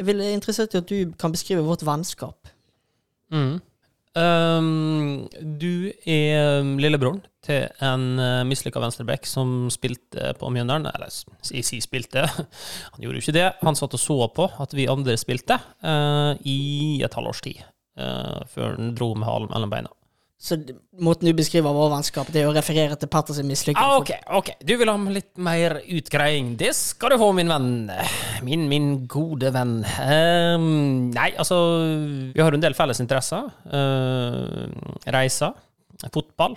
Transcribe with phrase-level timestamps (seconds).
[0.00, 2.48] Jeg vil interessert i at du kan beskrive vårt vennskap.
[3.28, 3.58] Mm.
[4.16, 5.28] Um,
[5.60, 10.88] du er um, lillebroren til en uh, mislykka venstreback som spilte på Mjøndalen.
[10.88, 11.12] Eller
[11.52, 12.24] jeg spilte,
[12.94, 13.46] han gjorde jo ikke det.
[13.60, 17.60] Han satt og så på at vi andre spilte uh, i et halvårs tid,
[18.00, 19.92] uh, før han dro med halen mellom beina.
[20.40, 20.56] Så
[20.96, 23.76] måten du beskriver vår vennskap, det er å referere til Petters mislykking?
[23.76, 24.46] Ah, ok, ok.
[24.64, 26.54] Du vil ha litt mer utgreiing.
[26.56, 27.74] Det skal du få, min venn.
[28.46, 29.82] Min, min gode venn.
[29.84, 31.58] Um, nei, altså
[32.32, 33.52] Vi har en del felles interesser.
[33.68, 34.64] Uh,
[35.12, 35.52] reiser.
[36.08, 36.56] Fotball.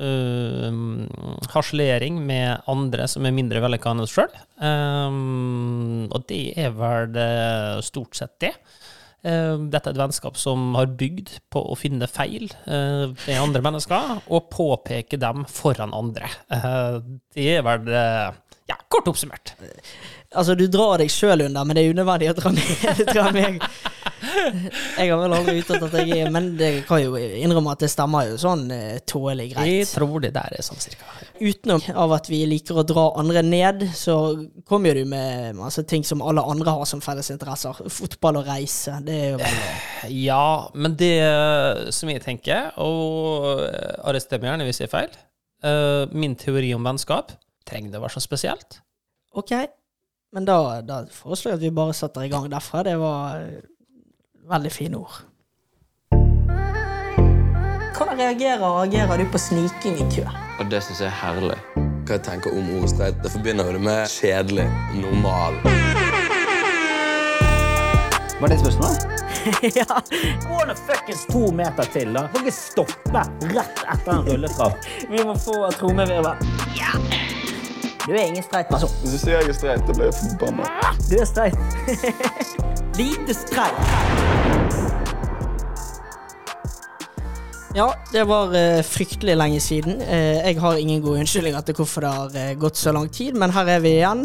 [0.00, 1.06] Uh,
[1.54, 4.34] harselering med andre som er mindre vellykka enn oss sjøl.
[4.58, 7.30] Um, og det er vel det,
[7.86, 8.56] stort sett det.
[9.20, 13.60] Eh, dette er et vennskap som har bygd på å finne feil ved eh, andre
[13.64, 16.30] mennesker, og påpeke dem foran andre.
[16.48, 16.96] Eh,
[17.36, 17.90] det er vel
[18.70, 19.54] ja, kort oppsummert.
[20.30, 23.56] Altså, du drar deg sjøl under, men det er unødvendig å dra ned, dra meg.
[24.20, 27.88] Jeg har vel aldri uttalt at jeg er Men det kan jo innrømme at det
[27.90, 28.66] stemmer jo sånn
[29.08, 29.70] tålelig greit.
[29.70, 31.08] Jeg tror det der er sånn cirka.
[31.40, 34.18] Utenom av at vi liker å dra andre ned, så
[34.68, 37.80] kommer jo du med altså, ting som alle andre har som felles interesser.
[37.90, 39.00] Fotball og reise.
[39.06, 41.16] Det er jo vel Ja, men det
[41.96, 43.64] som jeg tenker, og
[44.04, 45.18] arrester meg gjerne hvis jeg er feil,
[46.14, 47.34] min teori om vennskap
[47.68, 48.82] trenger det å være så spesielt?
[49.38, 49.52] Ok,
[50.32, 52.84] men da, da foreslår jeg at vi bare setter i gang derfra.
[52.86, 53.40] Det var
[54.50, 55.16] veldig fine ord.
[57.96, 60.24] Hvordan reagerer og agerer du på sniking i kø?
[60.60, 61.58] Og det syns jeg er herlig.
[62.06, 63.18] Hva jeg tenker om ordet streit?
[63.24, 64.66] Det forbinder jo det med kjedelig,
[65.02, 65.58] normal.
[68.40, 69.06] Var det spørsmålet?
[69.80, 70.00] ja.
[70.46, 72.26] Gå nå fuckings to meter til, da.
[72.32, 74.90] Får ikke stoppe rett etter en rulletrapp.
[75.10, 76.48] Vi må få trommevirvel.
[76.78, 76.94] Ja.
[78.10, 78.90] Du er ingen streit person.
[79.00, 80.64] Hvis du sier jeg er streit, da blir jeg forbanna.
[81.06, 81.54] Du er streit.
[82.98, 84.89] Lite streit.
[87.74, 90.00] Ja, det var uh, fryktelig lenge siden.
[90.02, 93.36] Uh, jeg har ingen gode unnskyldninger til hvorfor det har uh, gått så lang tid,
[93.38, 94.24] men her er vi igjen.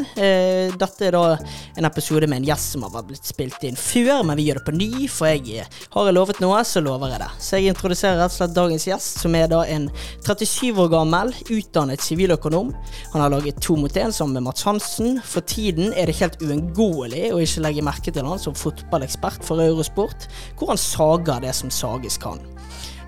[0.81, 1.35] dette er da
[1.77, 4.65] en episode med en gjest som har blitt spilt inn før, men vi gjør det
[4.65, 7.29] på ny, for jeg har jeg lovet noe, så lover jeg det.
[7.37, 9.85] Så jeg introduserer rett og slett dagens gjest, som er da en
[10.25, 12.73] 37 år gammel, utdannet siviløkonom.
[13.13, 15.21] Han har laget To mot én sammen med Mats Hansen.
[15.21, 19.61] For tiden er det helt uunngåelig å ikke legge merke til han som fotballekspert for
[19.61, 22.41] Eurosport, hvor han sager det som sages kan.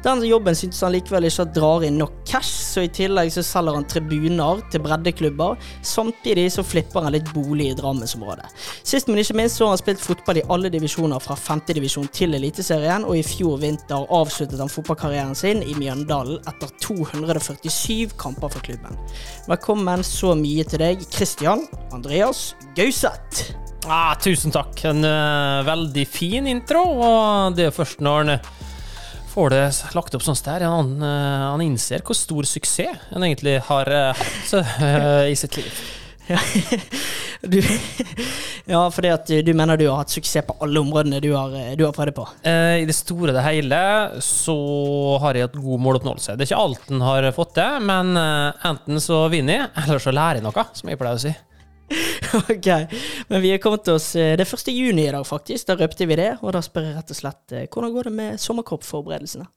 [0.04, 3.78] Den jobben syntes han likevel ikke drar inn nok cash, så i tillegg så selger
[3.78, 5.58] han tribuner til breddeklubber.
[5.86, 8.50] Samtidig så flipper han litt bolig i Drammensområdet.
[8.86, 12.38] Sist, men ikke minst så har han spilt fotball i alle divisjoner fra femtedivisjon til
[12.38, 18.64] Eliteserien, og i fjor vinter avsluttet han fotballkarrieren sin i Mjøndalen etter 247 kamper for
[18.70, 19.00] klubben.
[19.50, 21.66] Velkommen så mye til deg, Christian
[21.96, 23.50] Andreas Gauseth.
[23.88, 24.76] Ah, tusen takk.
[24.90, 28.34] En uh, veldig fin intro, og det er først når han
[29.38, 33.60] får det lagt opp sånn der, han, eh, han, innser hvor stor suksess han egentlig
[33.68, 35.72] har eh, hatt uh, i sitt liv.
[36.28, 36.42] Ja,
[37.48, 37.62] du,
[38.68, 41.86] ja fordi at du mener du har hatt suksess på alle områdene du har, du
[41.86, 42.26] har prøvd på?
[42.50, 43.80] Eh, I det store og det hele
[44.26, 44.58] så
[45.24, 46.36] har jeg hatt god måloppnåelse.
[46.36, 50.16] Det er ikke alt en har fått til, men enten så vinner jeg, eller så
[50.18, 51.36] lærer jeg noe, som jeg pleier å si.
[52.52, 52.68] ok,
[53.30, 54.72] men vi er kommet til oss Det er 1.
[54.74, 55.70] juni i dag, faktisk.
[55.70, 56.34] Da røpte vi det.
[56.42, 59.48] Og da spør jeg rett og slett eh, hvordan går det med sommerkroppforberedelsene?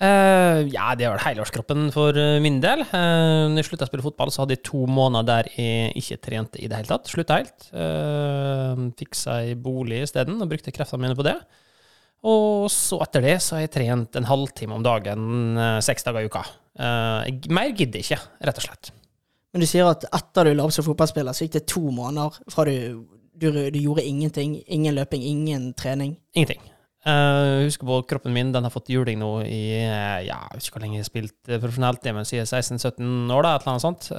[0.00, 2.86] Uh, ja, det vel helårskroppen for eh, min del.
[2.88, 6.16] Uh, når jeg slutta å spille fotball, så hadde jeg to måneder der jeg ikke
[6.24, 7.10] trente i det hele tatt.
[7.10, 7.66] Slutta helt.
[7.74, 11.36] Uh, Fiksa ei bolig isteden og brukte kreftene mine på det.
[12.24, 16.28] Og så etter det så har jeg trent en halvtime om dagen seks dager i
[16.28, 16.42] uka.
[17.48, 18.90] mer gidder jeg ikke, rett og slett.
[19.50, 22.36] Men du sier at etter du la opp som fotballspiller, så gikk det to måneder
[22.52, 23.00] fra du,
[23.34, 24.60] du, du gjorde ingenting.
[24.70, 26.14] Ingen løping, ingen trening.
[26.34, 26.62] Ingenting.
[27.00, 30.74] Uh, husker på kroppen min, den har fått juling nå i uh, ja, jeg ikke
[30.74, 33.86] hvor lenge jeg har spilt profesjonelt, profesjonelt, men siden 16-17 år, da, et eller annet
[33.86, 34.10] sånt.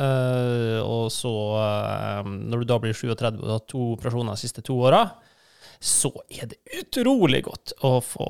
[0.88, 1.34] Og så,
[2.26, 5.06] når du da blir 37 og har to operasjoner de siste to åra,
[5.82, 8.28] så er det utrolig godt å få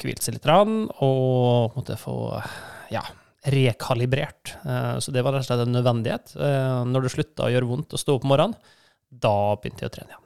[0.00, 2.16] hvilt seg litt og måtte få
[2.92, 3.02] ja,
[3.44, 4.56] rekalibrert.
[4.64, 6.34] Eh, så det var rett og slett en nødvendighet.
[6.40, 8.76] Eh, når det slutta å gjøre vondt å stå opp om morgenen,
[9.08, 10.20] da begynte jeg å trene igjen.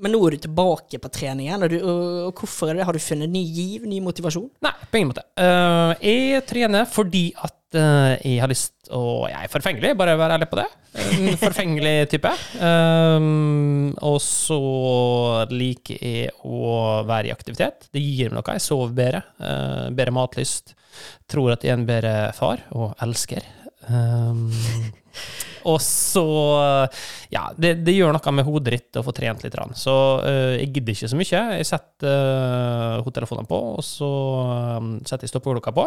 [0.00, 2.86] Men nå er du tilbake på treningen, og, og hvorfor er det?
[2.88, 4.46] Har du funnet ny giv, ny motivasjon?
[4.64, 5.26] Nei, på ingen måte.
[5.36, 10.48] Uh, jeg trener fordi at jeg har lyst Og jeg er forfengelig, bare være ærlig
[10.50, 10.64] på det.
[11.04, 12.32] En forfengelig type.
[14.08, 14.58] Og så
[15.52, 16.72] liker jeg å
[17.06, 17.86] være i aktivitet.
[17.94, 18.56] Det gir meg noe.
[18.56, 19.22] Jeg sover bedre.
[19.94, 20.74] Bedre matlyst
[21.30, 23.46] tror at jeg er en bedre far og elsker.
[23.90, 24.50] Um,
[25.68, 26.24] Og så
[27.30, 29.56] Ja, det, det gjør noe med hodet ditt å få trent litt.
[29.78, 31.42] Så uh, jeg gidder ikke så mye.
[31.60, 34.10] Jeg setter uh, hodetelefonene på, og så
[34.80, 35.86] um, setter jeg stoppeklokka på.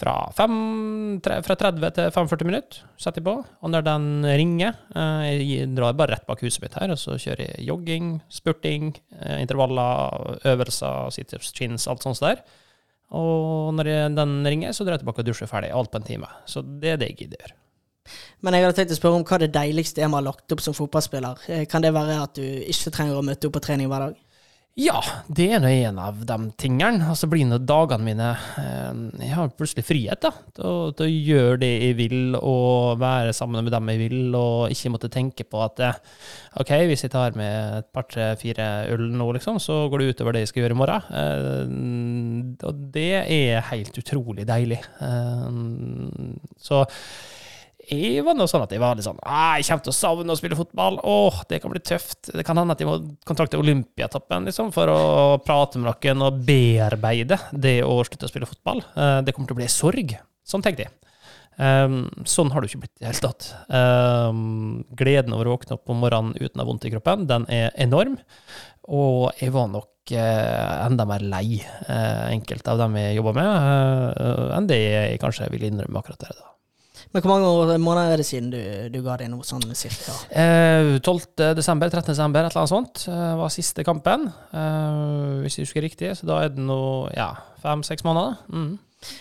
[0.00, 0.56] Fra, fem,
[1.24, 3.36] tre, fra 30 til 45 minutter setter jeg på.
[3.64, 7.16] Og når den ringer uh, Jeg drar bare rett bak huset mitt her, og så
[7.20, 12.42] kjører jeg jogging, spurting, eh, intervaller, øvelser, situps, chins, alt sånt der.
[13.14, 15.70] Og når den ringer, så drar jeg tilbake og dusjer ferdig.
[15.74, 16.30] Alt på en time.
[16.50, 17.54] Så det er det jeg gidder.
[18.44, 20.52] Men jeg hadde tenkt å spørre om hva det deiligste er med å ha lagt
[20.52, 21.46] opp som fotballspiller.
[21.48, 24.18] Eh, Kan det være at du ikke trenger å møte opp på trening hver dag?
[24.74, 24.98] Ja,
[25.30, 27.06] det er nå en av de tingene.
[27.12, 31.60] Og så blir nå dagene mine eh, Jeg har plutselig frihet da, til å, gjøre
[31.62, 35.62] det jeg vil, og være sammen med dem jeg vil, og ikke måtte tenke på
[35.62, 36.00] at eh,
[36.58, 40.08] OK, hvis jeg tar med et par, tre, fire øl nå, liksom, så går det
[40.16, 41.06] utover det jeg skal gjøre i morgen.
[41.22, 44.82] Eh, og det er helt utrolig deilig.
[46.58, 46.82] Så
[47.90, 50.34] jeg var nå sånn at jeg var litt sånn «Ah, Jeg kommer til å savne
[50.34, 50.98] å spille fotball.
[51.02, 52.30] Åh, det kan bli tøft.
[52.32, 52.98] Det kan hende at jeg må
[53.28, 55.00] kontakte Olympiatoppen liksom, for å
[55.44, 58.84] prate med noen og bearbeide det å slutte å spille fotball.
[58.94, 60.16] Eh, det kommer til å bli sorg.
[60.44, 60.94] Sånn tenkte jeg.
[61.54, 63.48] Um, sånn har det jo ikke blitt i det hele tatt.
[63.70, 67.46] Um, gleden over å våkne opp om morgenen uten å ha vondt i kroppen, den
[67.52, 68.16] er enorm.
[68.90, 73.52] Og jeg var nok uh, enda mer lei uh, enkelte av dem jeg jobba med,
[74.18, 76.34] uh, enn det jeg kanskje vil innrømme akkurat der.
[76.40, 76.53] da.
[77.14, 78.58] Men hvor mange måneder er det siden du,
[78.90, 80.16] du ga deg noe sånn cirka?
[80.34, 81.54] Eh, 12.
[81.54, 82.08] desember, 13.
[82.10, 84.26] desember, et eller annet sånt, eh, var siste kampen.
[84.50, 86.80] Eh, hvis jeg husker riktig, så da er det nå
[87.14, 87.28] ja,
[87.62, 88.40] fem-seks måneder.
[88.50, 88.72] Mm.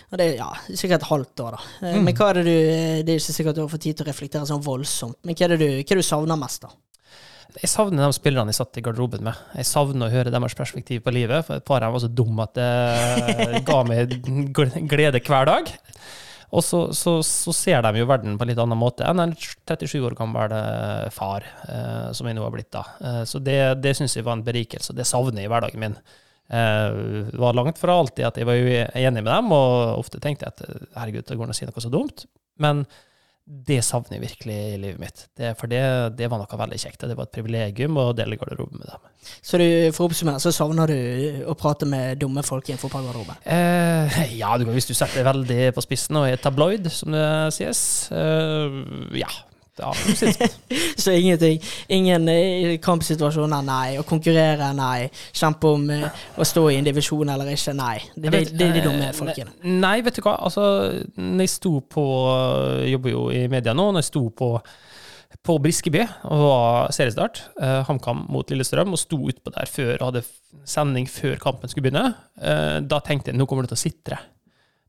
[0.09, 1.69] Og det er ja, sikkert et halvt år, da.
[1.83, 1.99] Mm.
[2.07, 4.09] Men hva er det du Det er ikke sikkert du har fått tid til å
[4.09, 6.73] reflektere sånn voldsomt, men hva er det du, hva er det du savner mest, da?
[7.61, 9.37] Jeg savner de spillerne jeg satt i garderoben med.
[9.59, 12.09] Jeg savner å høre deres perspektiv på livet, for et par av dem var så
[12.09, 14.17] dumme at det ga meg
[14.89, 15.69] glede hver dag.
[16.53, 19.33] Og så, så, så ser de jo verden på en litt annen måte enn en
[19.33, 20.53] 37 år gammel
[21.13, 22.69] far, eh, som jeg nå har blitt.
[22.75, 22.83] da.
[23.01, 25.81] Eh, så det, det syns jeg var en berikelse, og det savner jeg i hverdagen
[25.81, 25.97] min.
[26.53, 30.53] Eh, var langt fra alltid at jeg var enig med dem, og ofte tenkte jeg
[30.53, 32.25] at eh, herregud, det går an å si noe så dumt.
[32.61, 32.83] Men
[33.43, 35.25] det savner jeg virkelig i livet mitt.
[35.35, 35.81] Det, for det,
[36.15, 37.03] det var noe veldig kjekt.
[37.03, 39.09] Det var et privilegium å dele garderobe med dem.
[39.43, 42.79] Så du, for å oppsummere, så savner du å prate med dumme folk i en
[42.79, 43.35] fotballgarderobe?
[43.43, 47.25] Eh, ja, du, hvis du setter det veldig på spissen og er tabloid, som det
[47.57, 47.83] sies.
[48.15, 48.79] Eh,
[49.19, 49.31] ja.
[49.79, 49.89] Ja.
[51.03, 51.61] Så ingenting.
[51.87, 53.97] Ingen eh, kampsituasjoner, nei.
[53.97, 55.09] Å konkurrere, nei.
[55.33, 56.05] Kjempe om eh,
[56.37, 57.97] å stå i en divisjon eller ikke, nei.
[58.13, 59.53] Det, det, det er de dumme Eh, folkene.
[59.65, 60.37] Nei, vet du hva.
[60.45, 60.63] Altså,
[61.17, 62.03] når jeg sto på
[62.91, 63.89] jobber jo i media nå.
[63.91, 64.55] Når jeg sto på
[65.43, 65.99] på Briskeby
[66.29, 70.21] og var seriestart, eh, HamKam mot Lillestrøm, og sto utpå der før og hadde
[70.69, 74.19] sending før kampen skulle begynne, eh, da tenkte jeg nå kommer det til å sitre.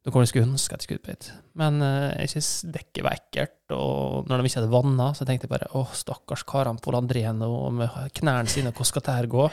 [0.04, 1.28] Nå kommer jeg skulle ønske at jeg skulle ut på hit.
[1.56, 5.48] Men eh, jeg synes dekket var ekkelt, og når de ikke hadde vanna, så tenkte
[5.48, 7.88] jeg bare åh, stakkars karene Pål André nå med
[8.20, 9.46] knærne sine, hvordan skal dette gå?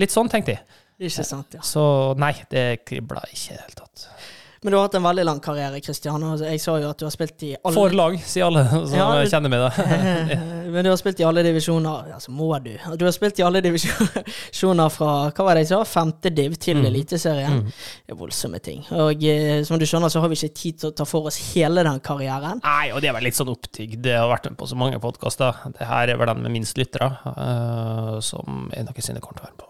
[0.00, 0.64] Litt sånn tenkte jeg.
[1.02, 1.60] Ikke sant, ja.
[1.66, 1.82] Så
[2.16, 4.06] nei, det kribla ikke i det hele tatt.
[4.62, 6.22] Men du har hatt en veldig lang karriere, Kristian.
[6.38, 9.08] Jeg så jo at du har spilt i alle For lag, sier alle som Ja,
[9.18, 9.64] det- kjenner meg.
[9.66, 9.72] da.
[10.72, 12.12] Men du har spilt i alle divisjoner.
[12.16, 12.72] Altså, må du.
[12.98, 16.80] Du har spilt i alle divisjoner fra hva var det jeg sa, femte div til
[16.82, 16.86] Mm.
[16.88, 17.58] Eliteserien.
[17.68, 18.80] Det er voldsomme ting.
[18.96, 21.38] Og eh, som du skjønner, så har vi ikke tid til å ta for oss
[21.52, 22.62] hele den karrieren.
[22.64, 24.00] Nei, og det er vel litt sånn opptygd.
[24.02, 25.60] Det har vært med på så mange podkaster.
[25.76, 29.50] Det her er vel den med minst lyttere, uh, som jeg noensinne kommer til å
[29.50, 29.68] være på.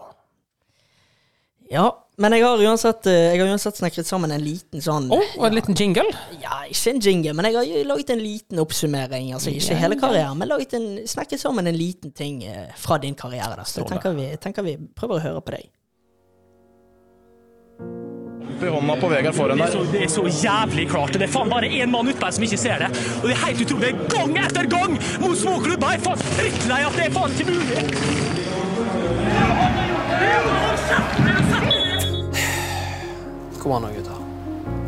[1.73, 1.85] Ja,
[2.21, 5.45] men jeg har uansett, eh, jeg har uansett snekret sammen en liten sånn Å, og
[5.47, 6.05] en liten jingle.
[6.43, 9.31] Ja, ikke en jingle, men jeg har laget en liten oppsummering.
[9.33, 13.17] Altså ikke hele karrieren, men laget en, snekret sammen en liten ting eh, fra din
[13.17, 13.55] karriere.
[13.57, 13.65] Da.
[13.65, 15.71] Så jeg tenker vi, tenker vi prøver å høre på deg.
[18.63, 19.73] i hånda på Vegard foran Det er, der.
[19.73, 21.17] så, det er så jævlig klart.
[21.17, 22.89] Det er faen bare én mann ute der som ikke ser det.
[23.19, 23.91] Og det er helt utrolig.
[24.13, 25.97] Gang etter gang mot småklubber.
[25.97, 28.73] Jeg er faen drittlei at det er faen ikke mulig.
[33.63, 34.15] Kom an nå, gutta.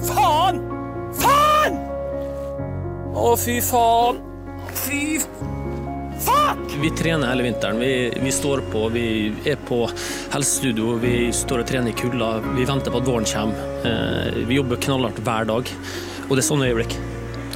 [0.03, 0.57] Faen!
[1.15, 1.77] Faen!
[3.15, 4.19] Å, fy faen!
[4.75, 5.03] Fy
[6.25, 6.75] Fuck!
[6.81, 7.79] Vi trener hele vinteren.
[7.79, 8.87] Vi, vi står på.
[8.91, 9.05] Vi
[9.47, 9.81] er på
[10.33, 10.95] helsestudio.
[10.99, 12.29] Vi står og trener i kulda.
[12.55, 13.75] Vi venter på at våren kommer.
[13.87, 15.71] Eh, vi jobber knallhardt hver dag.
[16.27, 16.95] Og det er sånne øyeblikk.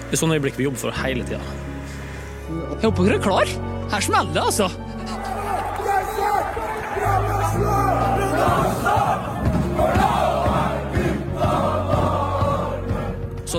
[0.03, 1.41] Det er sånne øyeblikk vi jobber for hele tida.
[2.79, 3.55] Jeg håper dere er klar.
[3.91, 4.69] Her smeller det, altså.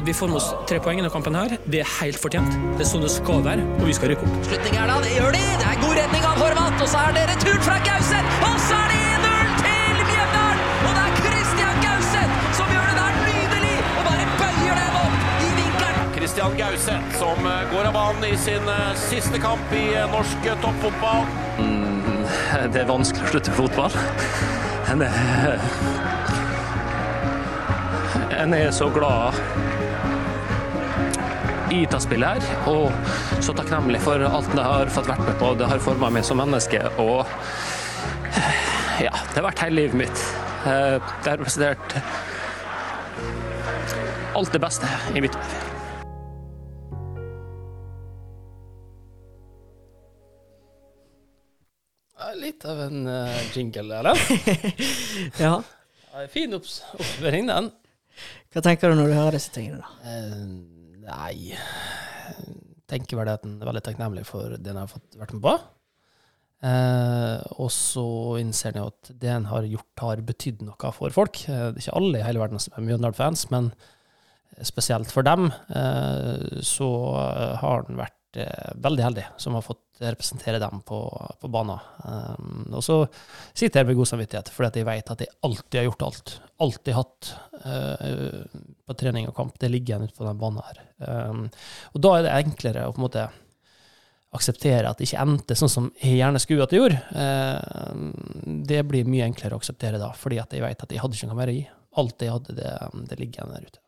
[0.01, 2.17] Så at vi får med oss tre poeng i denne kampen, her, det er helt
[2.17, 2.55] fortjent.
[2.79, 4.37] Det er sånn det skal være, og vi skal rykke opp.
[4.47, 5.43] Slutning er da, det gjør de!
[5.61, 8.39] Det er god redning av Horvath, og så er det retur fra Gauseth!
[8.47, 10.63] Og så er det 1-0 til Mjøndalen!
[10.87, 13.75] Og det er Christian Gauseth som gjør det der nydelig!
[13.91, 16.09] Og bare bøyer den opp i vinkelen!
[16.17, 20.49] Christian Gauseth som eh, går av banen i sin eh, siste kamp i eh, norsk
[20.65, 21.29] toppfotball.
[21.61, 22.25] Mm,
[22.73, 24.01] Det er vanskelig å slutte fotball.
[24.95, 25.61] En er,
[28.41, 29.37] en er så glad
[31.71, 32.91] i dette spillet her, og
[33.45, 35.53] så takknemlig for alt det har fått vært med på.
[35.61, 37.23] Det har formet meg som menneske, og
[39.01, 40.25] ja, det har vært hele livet mitt.
[40.67, 41.97] Eh, Det har representert
[44.37, 45.57] alt det beste i mitt liv.
[52.37, 54.19] Litt av en eh, jingle, eller?
[55.41, 55.63] Ja.
[56.13, 57.71] Ja, Fin opps oppsummering, den.
[58.53, 60.11] Hva tenker du når du hører disse tingene, da?
[60.11, 60.45] Eh,
[61.11, 61.53] nei
[62.91, 65.55] tenker vel at en er veldig takknemlig for det en har fått vært med på.
[66.61, 68.07] Eh, og så
[68.41, 71.43] innser en jo at det en har gjort, har betydd noe for folk.
[71.47, 73.71] Eh, det er ikke alle i hele verden som er Mjøndalen-fans, men
[74.67, 76.91] spesielt for dem eh, så
[77.23, 80.99] eh, har den vært eh, veldig heldig som har fått representere dem på,
[81.41, 81.81] på banen.
[82.05, 82.97] Um, og så
[83.53, 86.33] sitter jeg med god samvittighet, fordi at jeg vet at jeg alltid har gjort alt.
[86.67, 87.31] Alltid hatt
[87.67, 88.41] uh,
[88.87, 89.59] på trening og kamp.
[89.61, 90.83] Det ligger igjen ute på den banen her.
[91.05, 91.45] Um,
[91.93, 93.27] og da er det enklere å på en måte
[94.31, 97.03] akseptere at det ikke endte sånn som jeg gjerne skulle at det gjorde.
[97.13, 101.19] Uh, det blir mye enklere å akseptere da, fordi at jeg vet at jeg hadde
[101.19, 101.61] ikke noe mer i.
[102.01, 102.75] Alt jeg hadde, det,
[103.11, 103.85] det ligger igjen der ute.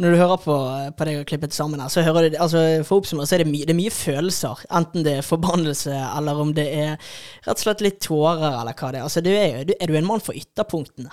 [0.00, 0.56] Når du hører på,
[0.98, 3.50] på deg og klippet sammen her, så hører du altså For å så er det,
[3.50, 4.64] my, det er mye følelser.
[4.74, 6.96] Enten det er forbannelse, eller om det er
[7.44, 9.06] rett og slett litt tårer, eller hva det er.
[9.06, 11.12] Altså, du er, jo, er du en mann for ytterpunktene?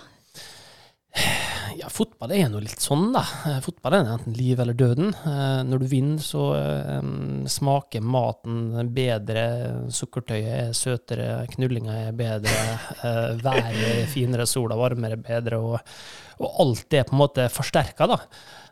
[1.75, 3.21] Ja, fotball er jo litt sånn, da.
[3.63, 5.11] Fotball er enten liv eller døden.
[5.11, 7.09] Eh, Når du vinner, så eh,
[7.51, 9.43] smaker maten bedre,
[9.91, 12.57] sukkertøyet er søtere, knullinga er bedre,
[13.01, 15.95] eh, været er finere, sola varmere, bedre, og,
[16.41, 18.19] og alt er på en måte forsterka, da.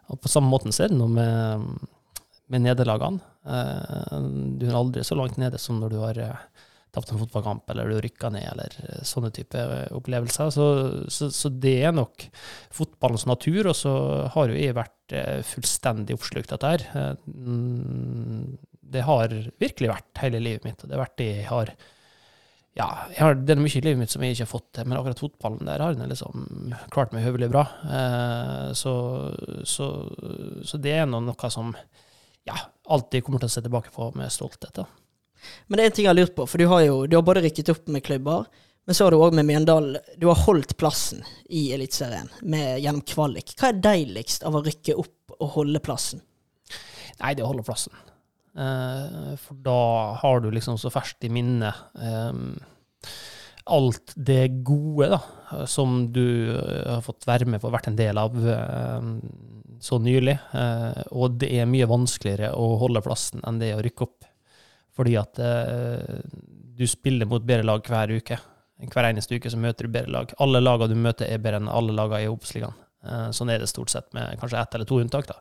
[0.09, 1.67] Og på samme måten så er det noe med,
[2.49, 3.21] med nederlagene.
[3.45, 4.15] Eh,
[4.59, 7.91] Du er aldri så langt nede som når du har eh, tapt en fotballkamp, eller
[7.91, 10.49] du rykka ned, eller eh, sånne type opplevelser.
[10.55, 10.65] Så,
[11.13, 12.25] så, så det er nok
[12.73, 13.93] fotballens natur, og så
[14.33, 14.95] har jo jeg vært
[15.49, 17.15] fullstendig oppslukt av dette her.
[17.25, 18.57] Mm,
[18.89, 21.71] Det har virkelig vært hele livet mitt, og det har vært det jeg har
[22.77, 24.87] ja, jeg har, det er mye i livet mitt som jeg ikke har fått til,
[24.87, 27.65] men akkurat fotballen der har jeg liksom klart meg høvelig bra.
[27.97, 28.93] Eh, så,
[29.67, 29.89] så,
[30.63, 31.73] så det er noe som
[32.47, 32.55] ja,
[32.87, 34.71] alltid kommer til å se tilbake på med stolthet.
[34.77, 34.85] da.
[35.67, 37.25] Men det er en ting jeg har lurt på, for du har jo du har
[37.25, 38.47] både rykket opp med klubber,
[38.87, 43.53] men så har du òg med Mjøndalen Du har holdt plassen i Eliteserien gjennom kvalik.
[43.59, 46.23] Hva er deiligst av å rykke opp og holde plassen?
[47.19, 47.93] Nei, det holder plassen.
[48.57, 49.79] Eh, for da
[50.21, 52.31] har du liksom så ferskt i minnet eh,
[53.69, 55.19] alt det gode da,
[55.69, 58.37] som du eh, har fått være med på, vært en del av
[59.79, 60.35] så nylig.
[61.15, 64.25] Og det er mye vanskeligere å holde plassen enn det å rykke opp.
[64.99, 65.39] Fordi at
[66.75, 68.35] du spiller mot bedre lag hver uke.
[68.91, 70.33] Hver eneste uke så møter du bedre lag.
[70.43, 72.75] Alle lagene du møter, er bedre enn alle lagene i Obos-ligaen.
[73.31, 75.31] Sånn er det stort sett, med kanskje ett eller to unntak.
[75.31, 75.39] da.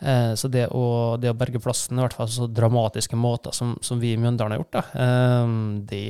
[0.00, 3.76] Eh, Så det å, det å berge plassen, i hvert fall så dramatiske måter som,
[3.82, 5.46] som vi i Mjøndalen har gjort, da, eh,
[5.90, 6.04] det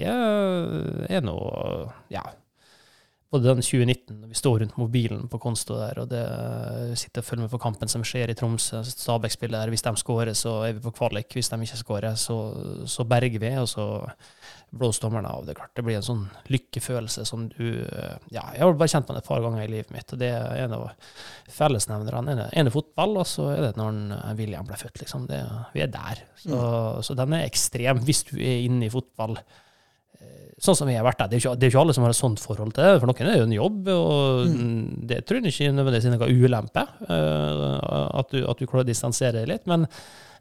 [1.17, 1.39] er nå
[2.13, 2.23] Ja.
[3.31, 6.23] Både den 2019, når vi står rundt mobilen på konsto der, og det
[6.97, 8.79] sitter og følger med på kampen som skjer i Tromsø.
[8.89, 9.69] Stabæk spiller der.
[9.75, 11.35] Hvis de skårer, så er vi på kvalik.
[11.37, 12.39] Hvis de ikke skårer, så,
[12.89, 13.85] så berger vi, og så
[14.73, 15.45] blåser dommerne av.
[15.45, 17.67] Det er klart, det blir en sånn lykkefølelse som du
[18.33, 20.33] Ja, jeg har bare kjent på den et par ganger i livet mitt, og det
[20.33, 20.89] er en av
[21.53, 22.33] fellesnevnerne.
[22.33, 25.27] En er- En fotball, og så er det når William ble født, liksom.
[25.29, 25.45] Det,
[25.75, 26.25] vi er der.
[26.37, 29.37] Så, så den er ekstrem hvis du er inne i fotball.
[30.59, 31.29] Sånn som jeg har vært der.
[31.31, 32.97] Det er jo ikke, ikke alle som har et sånt forhold til det.
[32.99, 34.57] For noen er det jo en jobb, og
[35.07, 36.83] det tror jeg ikke nødvendigvis er noe ulempe.
[37.07, 37.77] eh,
[38.19, 39.69] At du, at du klarer å distansere deg litt.
[39.71, 39.87] Men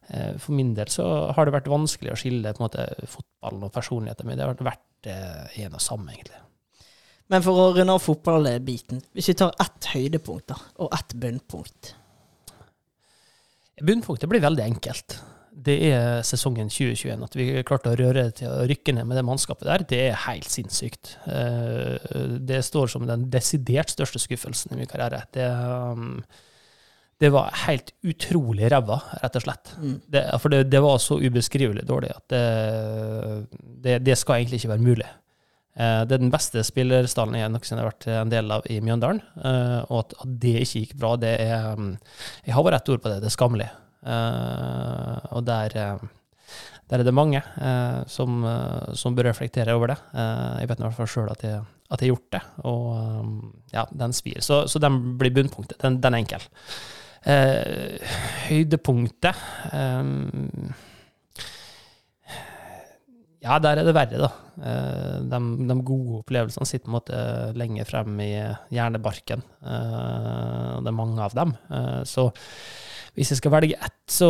[0.09, 1.05] eh, for min del så
[1.37, 4.41] har det vært vanskelig å skille på en måte fotballen og personligheten min.
[4.41, 6.41] Det har vært eh, en og samme, egentlig.
[7.29, 11.93] Men for å runde av fotballbiten, hvis vi tar ett høydepunkt da, og ett bunnpunkt
[13.77, 15.19] Bunnpunktet blir veldig enkelt.
[15.57, 17.23] Det er sesongen 2021.
[17.25, 20.19] At vi klarte å røre til å rykke ned med det mannskapet der, det er
[20.27, 21.15] helt sinnssykt.
[21.25, 21.95] Eh,
[22.45, 25.23] Det står som den desidert største skuffelsen i min karriere.
[25.33, 26.19] Det, um,
[27.19, 29.71] det var helt utrolig ræva, rett og slett.
[30.07, 32.43] Det, for det, det var så ubeskrivelig dårlig at det,
[33.81, 35.07] det, det skal egentlig ikke være mulig.
[35.77, 39.23] Eh, Det er den beste spillerstallen jeg noensinne har vært en del av i Mjøndalen.
[39.41, 41.97] eh, Og at, at det ikke gikk bra, det er um,
[42.45, 43.69] Jeg har bare ett ord på det, det er skammelig.
[44.05, 46.03] Eh, og der, eh,
[46.89, 48.43] der er det mange eh, som,
[48.95, 49.97] som bør reflektere over det.
[50.13, 53.85] Jeg vet i hvert fall sjøl at, jeg- at jeg har gjort det, og ja,
[53.95, 54.39] den svir.
[54.43, 55.79] Så, så den blir bunnpunktet.
[55.83, 56.47] Den, den er enkel.
[57.27, 57.97] Eh,
[58.47, 59.35] høydepunktet
[59.73, 60.73] eh,
[63.47, 64.29] Ja, der er det verre, da.
[65.29, 65.39] De,
[65.69, 67.19] de gode opplevelsene sitter på en måte
[67.55, 68.31] lenger frem i
[68.73, 69.43] hjernebarken.
[69.61, 71.53] Og det er mange av dem.
[72.09, 72.25] Så
[73.17, 74.29] hvis jeg skal velge ett, så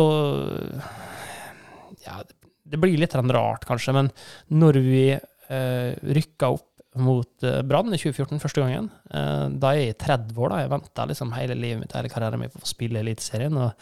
[2.06, 2.22] Ja,
[2.68, 4.10] det blir litt rart, kanskje, men
[4.48, 6.66] når vi eh, rykka opp
[6.98, 10.52] mot eh, Brann i 2014 første gangen, eh, da er jeg 30 år.
[10.52, 13.56] da, Jeg venta liksom hele livet mitt, hele karrieren min på å spille Eliteserien.
[13.56, 13.72] og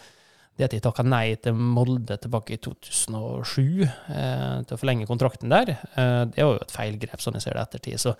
[0.57, 5.53] det at de takka nei til Molde tilbake i 2007 eh, til å forlenge kontrakten
[5.53, 8.01] der, eh, det var jo et feilgrep, sånn jeg ser det ettertid.
[8.01, 8.15] Så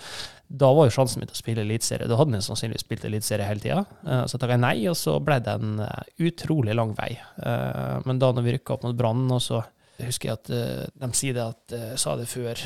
[0.47, 2.09] da var jo sjansen min til å spille eliteserie.
[2.11, 3.81] Da hadde jeg sannsynligvis spilt eliteserie hele tida.
[4.05, 7.15] Eh, så takka jeg nei, og så ble det en eh, utrolig lang vei.
[7.17, 9.65] Eh, men da når vi rykka opp mot Brann, og så
[10.03, 12.61] husker jeg at eh, de sier det at sa det før,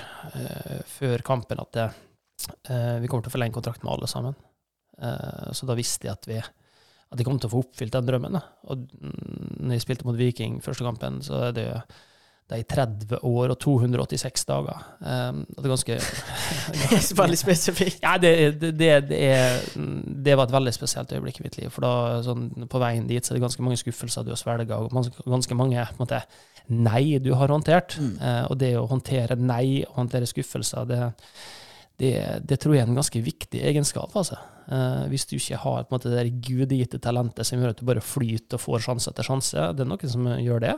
[0.99, 1.85] før kampen, at
[2.41, 4.35] vi kommer til å forlenge kontrakten med alle sammen.
[5.57, 6.39] Så da visste jeg at vi
[7.11, 8.39] at de kom til å få oppfylt den drømmen.
[8.71, 11.67] Og når jeg spilte mot Viking første kampen, så er det
[12.51, 14.79] er i 30 år og 286 dager.
[15.01, 15.99] Um, det er ganske
[17.23, 18.01] Veldig spesifikt.
[18.03, 19.61] Ja, det, det, det, er,
[20.25, 21.71] det var et veldig spesielt øyeblikk i mitt liv.
[21.71, 21.93] For da,
[22.27, 25.59] sånn, på veien dit så er det ganske mange skuffelser du har svelga, og ganske,
[25.59, 26.23] mange måte,
[26.75, 27.99] nei du har håndtert.
[28.03, 28.13] Mm.
[28.19, 31.01] Uh, og det å håndtere nei og håndtere skuffelser, det,
[32.01, 32.15] det,
[32.49, 34.17] det tror jeg er en ganske viktig egenskap.
[34.17, 34.39] Altså.
[34.73, 38.05] Eh, hvis du ikke har måte, det der gudgitte talentet som gjør at du bare
[38.05, 39.71] flyter og får sjanse etter sjanse.
[39.77, 40.75] Det er noen som gjør det.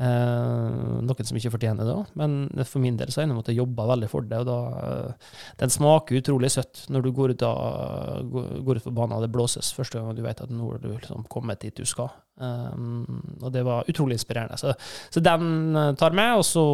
[0.00, 2.12] Eh, noen som ikke fortjener det òg.
[2.18, 4.38] Men for min del så har jeg måttet jobbe veldig for det.
[4.40, 8.30] og da, eh, Den smaker utrolig søtt når du går ut, av,
[8.64, 10.88] går ut på banen og det blåses første gang du vet at nå har du
[10.94, 12.10] liksom kommet dit du skal.
[12.40, 14.56] Um, og det var utrolig inspirerende.
[14.56, 14.72] Så,
[15.10, 16.64] så den eh, tar med, og så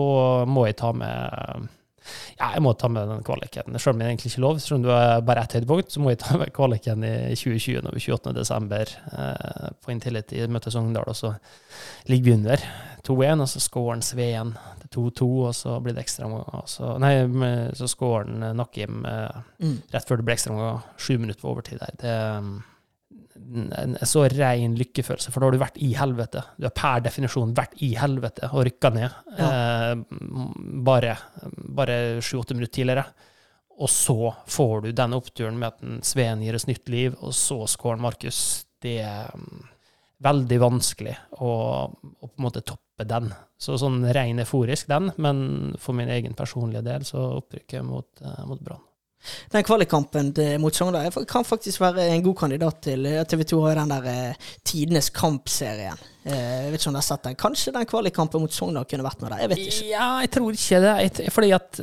[0.47, 1.69] må jeg ta med
[2.39, 3.79] ja, jeg må ta med den kvaliken.
[3.79, 6.11] Selv om det egentlig ikke lov, selv om du er bare ett høydepunkt, så må
[6.13, 8.33] jeg ta med kvaliken i 2020, når vi 28.
[8.37, 11.35] desember eh, på Intility møter Sogndal, og så
[12.09, 12.65] ligger vi under
[13.09, 16.67] 2-1, og så scorer Sveen til 2-2, og så blir det ekstraomgang.
[16.67, 17.15] så- Nei,
[17.75, 19.83] så scorer Nakim eh, Mm.
[19.93, 21.95] rett før det blir ekstraomgang, sju minutter på overtid der.
[21.99, 22.43] Det er
[23.55, 26.43] en så ren lykkefølelse, for da har du vært i helvete.
[26.59, 29.95] Du har per definisjon vært i helvete og rykka ned eh,
[30.89, 31.17] bare,
[31.79, 33.07] bare sju-åtte minutter tidligere.
[33.79, 37.63] Og så får du den oppturen med at Sveen gir oss nytt liv, og så
[37.71, 38.41] skårer Markus.
[38.83, 39.69] Det er mm,
[40.27, 41.53] veldig vanskelig å,
[41.87, 43.31] å på en måte toppe den.
[43.59, 45.39] Så sånn ren euforisk den, men
[45.79, 48.83] for min egen personlige del så opprykket mot, eh, mot Brann.
[49.53, 50.31] Den kvalikkampen
[50.63, 54.07] mot Sogndal kan faktisk være en god kandidat til eh, TV 2 har den der
[54.13, 55.99] eh, Tidenes kamp-serien.
[56.25, 57.39] Eh, jeg vet ikke om dere har sett den.
[57.41, 59.43] Kanskje den kvalikkampen mot Sogndal kunne vært med der.
[59.45, 59.89] Jeg vet ikke.
[59.91, 61.33] Ja, jeg tror ikke det.
[61.35, 61.81] Fordi at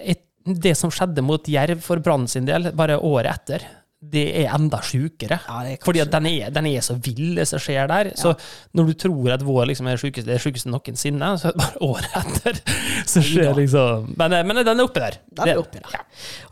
[0.00, 3.64] et- det som skjedde mot Jerv for Brann sin del, bare året etter,
[4.00, 5.36] det er enda sjukere.
[5.44, 8.08] Ja, Fordi at den er, den er så vill, det som skjer der.
[8.16, 8.32] Så
[8.72, 11.82] når du tror at vår liksom er sjukeste, det sjukeste noensinne, så er det bare
[11.84, 12.60] året etter
[13.12, 15.18] så skjer liksom Men, eh, men den er oppe der.
[15.36, 15.98] Den er oppi der.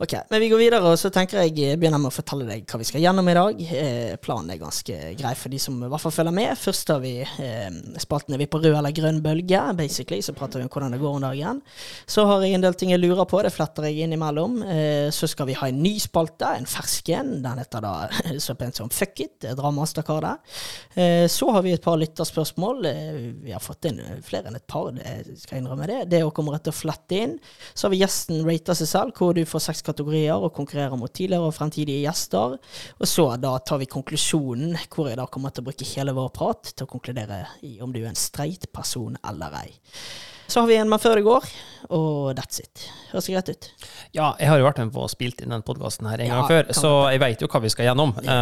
[0.05, 2.69] Ok, men vi går videre, og så tenker jeg eh, begynner med å fortelle deg
[2.69, 3.65] hva vi skal gjennom i dag.
[3.81, 6.53] Eh, planen er ganske grei for de som i hvert fall følger med.
[6.61, 10.21] Først har vi eh, spalten er vi på rød eller grønn bølge, basically.
[10.21, 11.65] Så prater vi om hvordan det går om dagen.
[12.05, 14.61] Så har jeg en del ting jeg lurer på, det fletter jeg innimellom.
[14.69, 17.38] Eh, så skal vi ha en ny spalte, en fersk en.
[17.45, 17.93] Den heter da
[18.45, 20.45] så pent som Fuck it, Dramasterkaret.
[20.95, 22.87] Eh, så har vi et par lytterspørsmål.
[22.91, 26.01] Eh, vi har fått inn flere enn et par, det skal jeg innrømme det.
[26.13, 27.37] Det å komme rett og flette inn.
[27.73, 31.13] Så har vi gjesten rater seg selv, hvor du får seks kategorier og konkurrerer mot
[31.13, 32.59] tidligere og fremtidige gjester.
[32.99, 36.33] Og så da tar vi konklusjonen, hvor jeg da kommer til å bruke hele vår
[36.35, 39.71] prat til å konkludere i om du er en streit person eller ei.
[40.49, 41.45] Så har vi en med før i går,
[41.93, 42.87] og that's it.
[43.11, 43.67] Høres det greit ut?
[44.17, 46.39] Ja, jeg har jo vært med på å spilt inn den podkasten her en Ja,
[46.41, 48.15] gang før, så jeg veit jo hva vi skal gjennom.
[48.25, 48.37] Ja.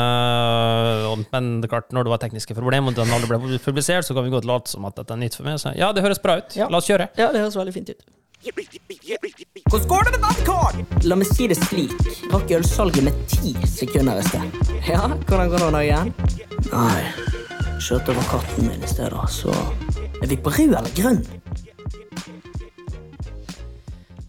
[1.11, 4.07] Uh, men det er klart, når det var tekniske problemer og den aldri ble publisert,
[4.07, 5.59] så kan vi godt late som at dette er nytt for meg.
[5.59, 6.55] Så ja, det høres bra ut.
[6.55, 6.71] Ja.
[6.71, 7.11] La oss kjøre.
[7.19, 8.07] Ja, det høres veldig fint ut.
[9.67, 10.79] Hvordan går det med badkar?
[11.11, 11.95] La meg si det slik.
[12.31, 14.61] Rakk ølsalget med ti sekunder i sted.
[14.87, 16.15] Ja, hvordan går det nå igjen?
[16.71, 17.03] Nei,
[17.83, 19.51] skjøt over katten min i sted, da, så
[20.23, 21.25] Er vi på rød eller grønn?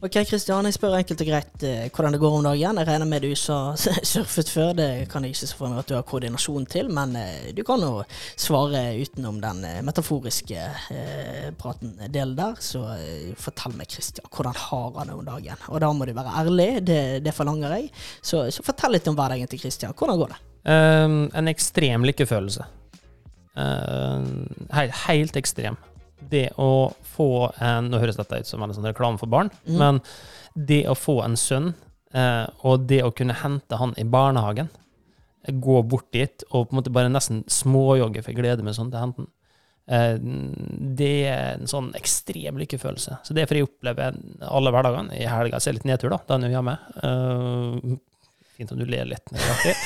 [0.08, 2.78] Ok, Kristian, jeg spør enkelt og greit eh, hvordan det går om dagen.
[2.80, 3.58] Jeg regner med du sa
[4.14, 7.18] surfet før, det kan jeg ikke se for meg at du har koordinasjon til, men
[7.20, 8.06] eh, du kan jo
[8.40, 10.62] svare utenom den eh, metaforiske
[10.96, 12.56] eh, praten delen der.
[12.64, 15.68] Så eh, fortell meg, Kristian, hvordan har han det om dagen?
[15.74, 17.92] Og da må du være ærlig, det, det forlanger jeg.
[18.22, 19.98] Så, så fortell litt om hverdagen til Kristian.
[19.98, 20.40] Hvordan går det?
[20.72, 22.72] Um, en ekstrem lykkefølelse.
[23.60, 24.24] Uh,
[24.72, 25.76] helt, helt ekstrem.
[26.20, 29.78] Det å få en Nå høres dette ut som en sånn reklame for barn, Mm.
[29.78, 30.02] men
[30.56, 31.74] det å få en sønn,
[32.14, 34.70] eh, og det å kunne hente han i barnehagen
[35.48, 39.00] gå bort dit og på en måte bare nesten småjogge for glede med sånn til
[39.00, 39.28] henten.
[39.88, 43.20] Eh, det er en sånn ekstrem lykkefølelse.
[43.24, 45.14] Så det er fordi jeg opplever alle hverdagene.
[45.16, 46.18] I helga er det litt nedtur, da.
[46.28, 46.78] Da er jo hjemme.
[47.04, 47.98] Eh,
[48.58, 49.76] fint om du ler litt er.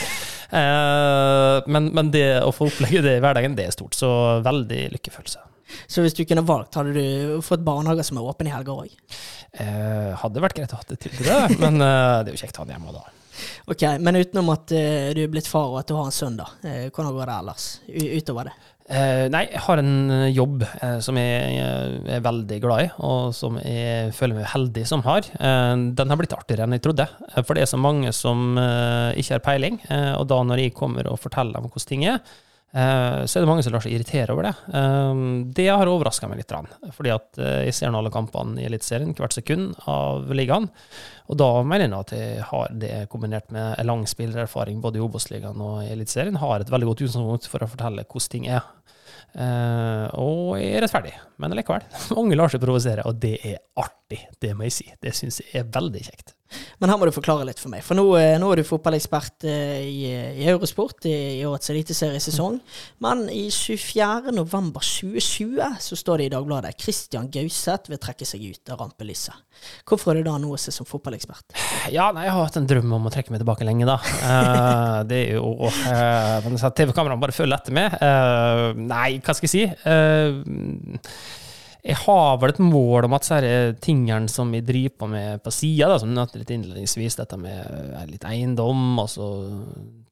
[0.52, 3.96] Eh, men, men det å få oppleve det i hverdagen, det er stort.
[3.96, 4.10] Så
[4.44, 5.40] veldig lykkefølelse.
[5.88, 9.16] Så hvis du kunne valgt, hadde du fått barnehager som er åpne i helger òg?
[9.60, 12.60] Eh, hadde vært greit å ha det til det, men eh, det er jo kjekt
[12.60, 13.08] å ha det hjemme da.
[13.72, 16.38] Ok, Men utenom at eh, du er blitt far og at du har en sønn,
[16.40, 16.50] da.
[16.68, 17.66] eh, hvordan går det ellers?
[17.88, 18.54] U utover det?
[18.92, 20.66] Eh, nei, jeg har en eh, jobb
[21.06, 25.28] som jeg er veldig glad i, og som jeg føler meg heldig som har.
[25.40, 27.08] Den har blitt artigere enn jeg trodde,
[27.40, 29.80] for det er så mange som ikke har peiling.
[30.20, 32.20] og da når jeg kommer og forteller dem hvordan ting er,
[33.28, 34.54] så er det mange som lar seg irritere over det.
[34.80, 35.24] Eh,
[35.58, 36.54] det har overraska meg litt,
[36.96, 40.70] fordi at eh, jeg ser nå alle kampene i Eliteserien hvert sekund av ligaen.
[41.32, 45.60] Og da mener jeg at jeg har det kombinert med lang spillererfaring både i Obos-ligaen
[45.64, 48.64] og i Eliteserien, har et veldig godt utgangspunkt for å fortelle hvordan ting er.
[49.32, 51.84] Eh, og jeg er rettferdig, men likevel.
[52.18, 54.92] Mange lar seg provosere, og det er artig, det må jeg si.
[55.04, 56.36] Det syns jeg er veldig kjekt.
[56.82, 57.82] Men her må du forklare litt for meg.
[57.86, 59.98] For nå, eh, nå er du fotballekspert eh, i,
[60.42, 62.56] i Eurosport i, i årets eliteseriesesong.
[63.06, 68.78] Men i 24.11.2020 så står det i Dagbladet Christian Gauseth vil trekke seg ut av
[68.86, 69.36] rampelyset.
[69.88, 71.48] Hvorfor er det da noe å se som fotballekspert?
[71.94, 73.98] Ja, nei, jeg har hatt en drøm om å trekke meg tilbake lenge, da.
[74.02, 75.70] uh, det er jo uh,
[76.82, 77.88] TV-kameraene bare følger etter meg.
[78.02, 79.64] Uh, nei, hva skal jeg si?
[79.92, 80.30] Eh,
[81.82, 85.54] jeg har vel et mål om at disse tingene som jeg driver på med på
[85.56, 89.30] sida, som nevnte litt innledningsvis, dette med eh, litt eiendom, altså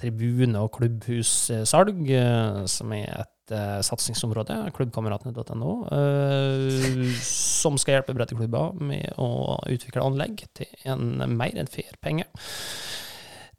[0.01, 8.73] tribune- og klubbhussalg, eh, som er et uh, satsingsområde, klubbkameratene.no, uh, som skal hjelpe breddeklubber
[8.81, 12.25] med å utvikle anlegg til en mer enn fair penge.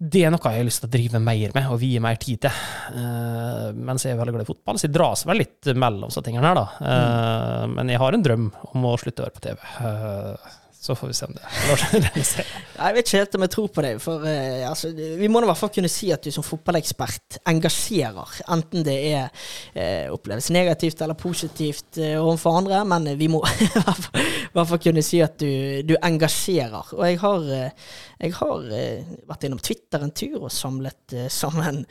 [0.00, 2.40] Det er noe jeg har lyst til å drive mer med og vie mer tid
[2.46, 2.60] til.
[2.94, 6.22] Uh, mens jeg er veldig glad i fotball, så jeg dras vel litt mellom disse
[6.24, 6.64] tingene her, da.
[6.80, 9.66] Uh, Men jeg har en drøm om å slutte å være på TV.
[9.84, 11.44] Uh, så får vi se om det.
[12.80, 13.90] Jeg vet ikke helt om jeg tror på det.
[14.00, 18.38] For uh, altså, vi må i hvert fall kunne si at du som fotballekspert engasjerer.
[18.54, 23.68] Enten det er uh, oppleves negativt eller positivt uh, overfor andre, men vi må i
[23.74, 26.94] hvert fall, kunne si at du, du engasjerer.
[26.96, 27.92] Og jeg har, eh,
[28.24, 31.82] jeg har eh, vært innom Twitter en tur og samlet eh, sammen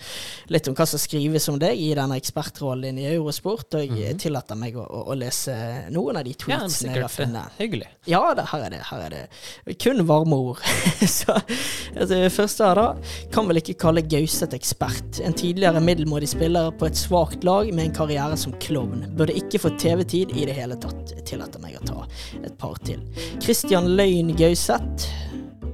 [0.52, 3.94] litt om hva som skrives om deg i denne ekspertrollen din i Eurosport, og jeg
[4.16, 4.20] Mhm.
[4.22, 5.54] tillater meg å, å, å lese
[5.94, 7.46] noen av de tweetsene Ja, jeg har funnet.
[7.54, 7.88] eh, hyggelig.
[8.10, 8.79] Ja, det, her er det.
[8.88, 10.64] Her er det kun varme ord.
[11.18, 13.14] Så altså, første her, da.
[13.34, 15.22] Kan vel ikke kalle Gauseth ekspert.
[15.26, 19.06] En tidligere middelmådig spiller på et svakt lag med en karriere som klovn.
[19.18, 21.16] Burde ikke få TV-tid i det hele tatt.
[21.18, 22.06] Jeg tillater meg å ta
[22.44, 23.04] et par til.
[23.44, 25.10] Christian Løgn Gauseth.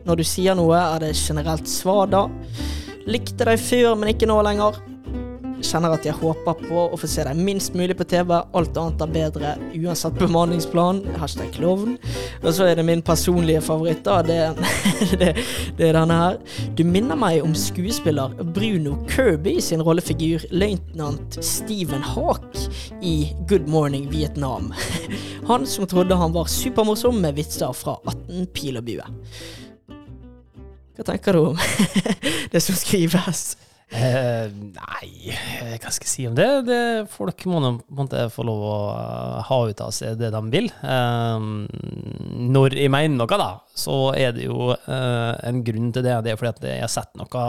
[0.06, 2.28] Når du sier noe, er det generelt svar da.
[3.10, 4.78] Likte deg før, men ikke nå lenger.
[5.66, 8.34] Kjenner at jeg håper på å få se deg minst mulig på TV.
[8.38, 11.02] Alt annet er bedre, uansett bemanningsplan.
[11.18, 11.96] Hashtag klovn.
[12.44, 14.20] Og så er det min personlige favoritt, da.
[14.26, 14.38] Det,
[15.22, 15.32] det,
[15.80, 16.40] det er denne her.
[16.78, 22.62] Du minner meg om skuespiller Bruno Kirby sin rollefigur løytnant Stephen Hawk
[23.02, 24.72] i Good Morning Vietnam.
[25.50, 29.14] Han som trodde han var supermorsom med vitser fra 18 pil og bue.
[30.96, 31.60] Hva tenker du om
[32.54, 33.56] det som skrives?
[33.94, 36.48] Eh, nei, eh, hva skal jeg si om det?
[36.66, 36.80] det
[37.14, 37.60] folk må
[37.94, 40.72] måte få lov å eh, ha ut av seg det de vil.
[40.82, 41.46] Eh,
[42.56, 46.18] når jeg mener noe, da, så er det jo eh, en grunn til det.
[46.26, 47.46] Det er fordi at jeg har sett noe,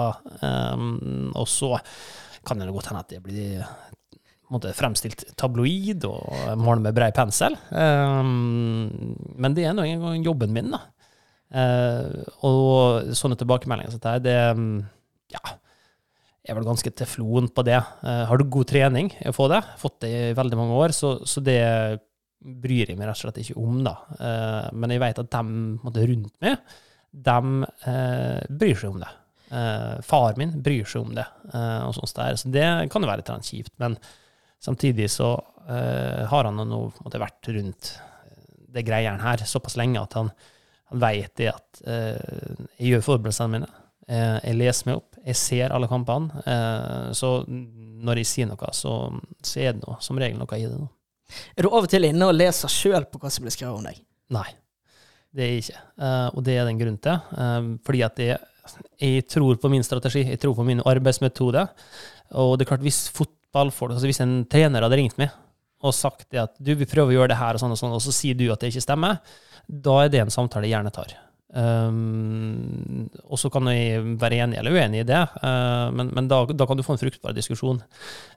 [1.33, 1.72] og så
[2.46, 3.64] kan det godt hende at det blir
[4.53, 7.57] måte fremstilt tabloid og maler med brei pensel.
[7.72, 10.85] Men det er nå engang jobben min, da.
[12.46, 15.57] Og sånne tilbakemeldinger som dette, det ja,
[16.46, 17.78] er vel ganske teflon på det.
[17.78, 20.94] Eh, har du god trening i å få det, fått det i veldig mange år,
[20.96, 21.61] så, så det
[22.46, 23.94] bryr jeg meg rett og slett ikke om, da.
[24.16, 26.76] Eh, men jeg vet at de rundt meg,
[27.26, 29.14] dem eh, bryr seg om det.
[30.02, 31.22] Far min bryr seg om det,
[31.54, 32.35] og sånt der.
[32.35, 33.94] Så det kan jo være litt kjipt, men
[34.59, 35.28] samtidig så
[35.70, 37.92] har han nå måtte, vært rundt
[38.74, 40.32] det greiene her såpass lenge at han,
[40.90, 43.70] han vet det at jeg gjør forberedelsene mine.
[44.07, 46.42] Eh, jeg leser meg opp, jeg ser alle kampene.
[46.47, 48.99] Eh, så når jeg sier noe, så,
[49.42, 50.77] så er det noe, som regel noe i det.
[50.79, 50.90] nå.
[51.59, 53.88] Er du av og til inne og leser sjøl på hva som blir skrevet om
[53.88, 53.99] deg?
[54.37, 54.47] Nei,
[55.35, 55.81] det er jeg ikke.
[56.07, 57.81] Eh, og det er den grunnen til.
[57.87, 58.38] Fordi at jeg,
[59.03, 61.66] jeg tror på min strategi, jeg tror på min arbeidsmetode.
[62.38, 65.35] Og det er klart, hvis fotballfolk, altså hvis en trener hadde ringt meg
[65.85, 68.03] og sagt at du, vil prøve å gjøre det her og sånn og sånn, og
[68.03, 69.19] så sier du at det ikke stemmer,
[69.66, 71.12] da er det en samtale jeg gjerne tar.
[71.57, 76.42] Um, og så kan vi være enig eller uenig i det, uh, men, men da,
[76.53, 77.79] da, kan du få en fruktbar diskusjon.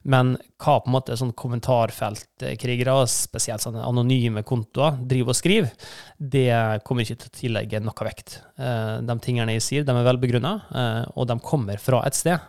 [0.07, 6.47] Men hva på en måte sånn kommentarfeltkrigere, spesielt sånne anonyme kontoer, driver og skriver, det
[6.87, 8.39] kommer ikke til å tillegge noe vekt.
[8.55, 12.39] Uh, de tingene jeg sier, de er velbegrunna, uh, og de kommer fra et sted.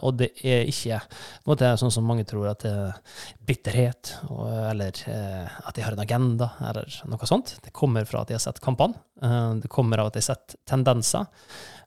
[0.00, 2.74] og det er ikke på en måte, sånn som mange tror, at det
[3.48, 4.12] bitterhet,
[4.68, 7.54] eller at de har en agenda, eller noe sånt.
[7.64, 9.00] Det kommer fra at de har sett kampene.
[9.62, 11.26] det kommer av at de har sett tendenser.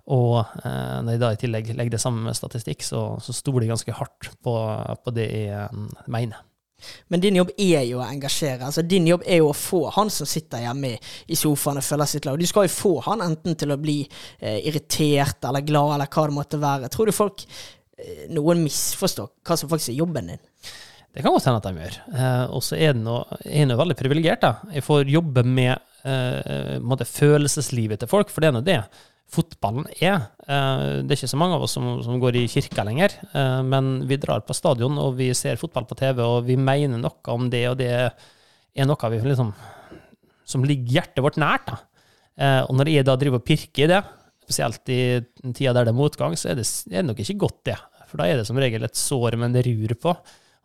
[0.10, 3.66] Og eh, når jeg da i tillegg legger det sammen med statistikk, så, så stoler
[3.66, 4.56] de ganske hardt på,
[5.06, 6.48] på det jeg mener.
[7.14, 8.66] Men din jobb er jo å engasjere.
[8.66, 12.10] altså Din jobb er jo å få han som sitter hjemme i sofaen og følger
[12.10, 12.40] sitt lag.
[12.42, 16.26] Du skal jo få han enten til å bli eh, irritert eller glad eller hva
[16.26, 16.90] det måtte være.
[16.90, 20.48] Tror du folk eh, noen misforstår hva som faktisk er jobben din?
[21.12, 21.96] Det kan godt hende at de gjør.
[22.16, 24.46] Eh, og så er jeg noe veldig privilegert.
[24.72, 25.74] Jeg får jobbe med
[26.08, 28.82] eh, følelseslivet til folk, for det er nå det
[29.32, 30.28] fotballen er.
[30.44, 33.60] Eh, det er ikke så mange av oss som, som går i kirka lenger, eh,
[33.64, 37.36] men vi drar på stadion og vi ser fotball på TV, og vi mener noe
[37.36, 39.54] om det, og det er noe vi liksom,
[40.48, 41.72] som ligger hjertet vårt nært.
[42.36, 44.02] Eh, og når jeg da driver og pirker i det,
[44.42, 45.02] spesielt i
[45.54, 47.80] tida der det er motgang, så er det, er det nok ikke godt, det.
[48.12, 50.16] For da er det som regel et sår med en rur på.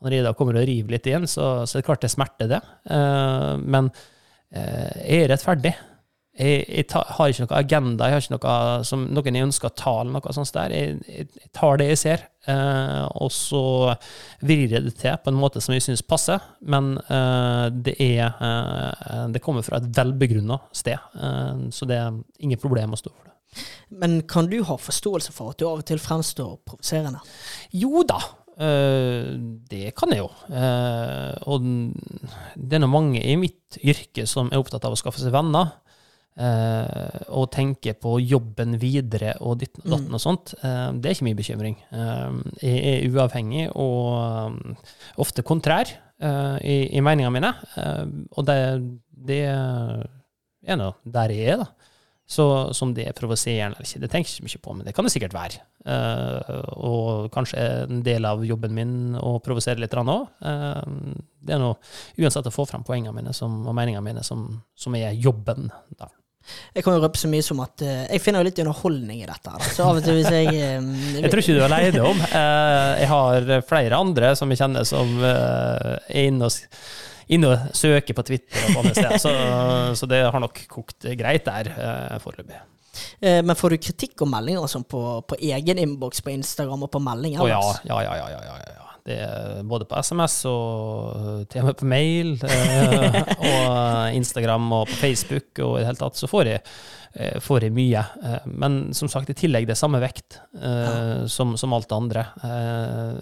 [0.05, 2.51] Når jeg da kommer og river litt igjen, så, så er det klart det smerter,
[2.51, 2.63] det.
[3.65, 3.89] Men
[4.53, 5.73] jeg er rettferdig.
[6.37, 9.71] Jeg, jeg ta, har ikke noe agenda, jeg har ikke noe som noen jeg ønsker
[9.71, 10.75] å ta, eller noe sånt der.
[10.77, 13.63] Jeg, jeg, tar det jeg ser, eh, og så
[14.45, 16.45] vrir jeg det til på en måte som jeg syns passer.
[16.61, 18.37] Men eh, det er
[19.33, 21.01] Det kommer fra et velbegrunna sted,
[21.73, 23.65] så det er ingen problem å stå for det.
[23.97, 27.23] Men kan du ha forståelse for at du av og til fremstår provoserende?
[27.73, 30.31] Jo da, Uh, det kan jeg jo.
[30.49, 31.67] Uh, og
[32.57, 35.75] det er nå mange i mitt yrke som er opptatt av å skaffe seg venner.
[36.37, 40.17] Uh, og tenke på jobben videre og ditt og datten mm.
[40.19, 41.79] og sånt, det er ikke min bekymring.
[42.61, 44.77] Jeg er uavhengig og
[45.21, 47.53] ofte kontrær i, i meningene mine.
[48.37, 48.59] og det,
[49.29, 51.95] det er nå der jeg er, da.
[52.27, 54.95] Så som det er provoserende eller ikke, det tenker jeg ikke mye på, men det
[54.97, 55.63] kan det sikkert være.
[56.83, 60.27] og kanskje en del av jobben min å provosere litt òg.
[60.43, 61.71] det er nå
[62.19, 65.71] uansett å få fram poengene mine som, og meningene mine som, som er jobben.
[65.95, 66.11] da.
[66.77, 69.29] Jeg kan jo røpe så mye som at uh, jeg finner jo litt underholdning i
[69.29, 69.51] dette.
[69.51, 69.71] Da.
[69.73, 72.23] Så av og til hvis jeg um, Jeg tror ikke du er aleine om.
[72.23, 76.61] Uh, jeg har flere andre som jeg kjenner som uh, er inne og,
[77.33, 79.21] inne og, søker på Twitter og på andre steder.
[79.23, 79.35] Så,
[80.01, 82.63] så, det har nok kokt greit der eh, foreløpig.
[83.21, 87.03] Men får du kritikk og meldinger sånn på, på, egen innboks på Instagram og på
[87.05, 87.43] meldinger?
[87.45, 88.86] Oh, ja, ja, ja, ja, ja, ja.
[89.07, 93.19] Det er både på SMS og til og med på mail eh,
[93.53, 96.63] og Instagram og på Facebook og i det hele tatt, så får jeg,
[97.15, 98.03] eh, får jeg mye.
[98.03, 100.41] Eh, men som sagt, i tillegg det er samme vekt
[101.31, 102.23] som, som, alt det andre.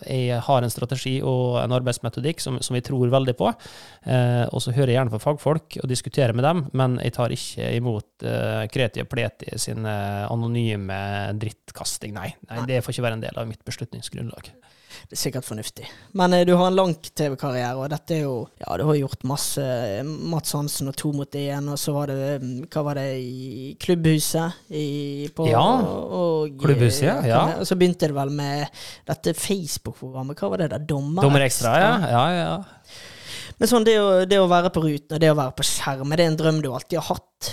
[0.07, 3.51] Jeg har en strategi og en arbeidsmetodikk som, som jeg tror veldig på.
[3.51, 7.73] Og så hører jeg gjerne på fagfolk og diskuterer med dem, men jeg tar ikke
[7.77, 8.27] imot
[8.73, 9.97] Kreti og Pleti sine
[10.31, 11.01] anonyme
[11.41, 12.15] drittkasting.
[12.17, 14.55] Nei, nei, det får ikke være en del av mitt beslutningsgrunnlag
[15.05, 15.87] det er sikkert fornuftig.
[16.17, 19.27] Men eh, du har en lang TV-karriere, og dette er jo Ja, du har gjort
[19.29, 19.65] masse
[20.05, 23.75] Mats Hansen og To mot én, og så var det mm, Hva var det i
[23.81, 24.65] Klubbhuset?
[24.71, 25.63] I, på, ja.
[25.63, 27.19] Og, Klubbhuset, ja.
[27.29, 27.43] ja.
[27.61, 28.65] Og så begynte det vel med
[29.09, 30.41] dette Facebook-programmet.
[30.41, 30.81] Hva var det da?
[30.81, 31.77] Dommer, Dommer Ekstra?
[31.81, 33.05] Ja, ja, ja.
[33.61, 36.11] Men sånn, det å, det å være på ruten og det å være på skjerm,
[36.13, 37.53] er det en drøm du alltid har hatt?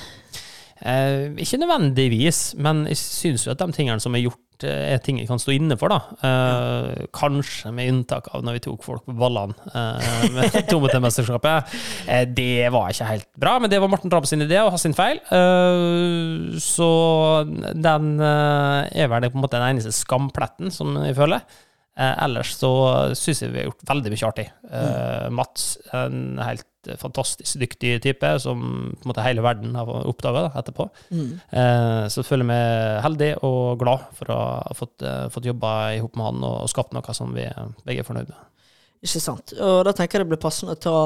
[0.81, 5.17] Eh, ikke nødvendigvis, men jeg syns jo at de tingene som er gjort er ting
[5.17, 6.17] jeg kan stå inne for, da.
[6.27, 11.73] Eh, kanskje med unntak av når vi tok folk på ballene eh, med Tomote-mesterskapet.
[12.05, 14.85] Eh, det var ikke helt bra, men det var Morten Ramm sin idé og hans
[14.85, 15.21] sin feil.
[15.33, 16.91] Eh, så
[17.73, 21.45] den eh, er vel på en måte den eneste skampletten som jeg føler.
[21.99, 22.71] Eh, ellers så
[23.19, 24.45] syns jeg vi har gjort veldig mye artig.
[24.71, 25.35] Mm.
[25.35, 28.61] Mats, en helt fantastisk dyktig type som
[28.95, 30.87] på en måte hele verden har oppdaga etterpå.
[31.11, 31.33] Mm.
[31.51, 35.03] Eh, så føler jeg meg heldig og glad for å ha fått,
[35.35, 37.45] fått jobba i hop med han og skapt noe som vi
[37.85, 38.47] begge er fornøyd med.
[39.01, 39.55] Ikke sant.
[39.57, 40.97] Og da tenker jeg det blir passende å ta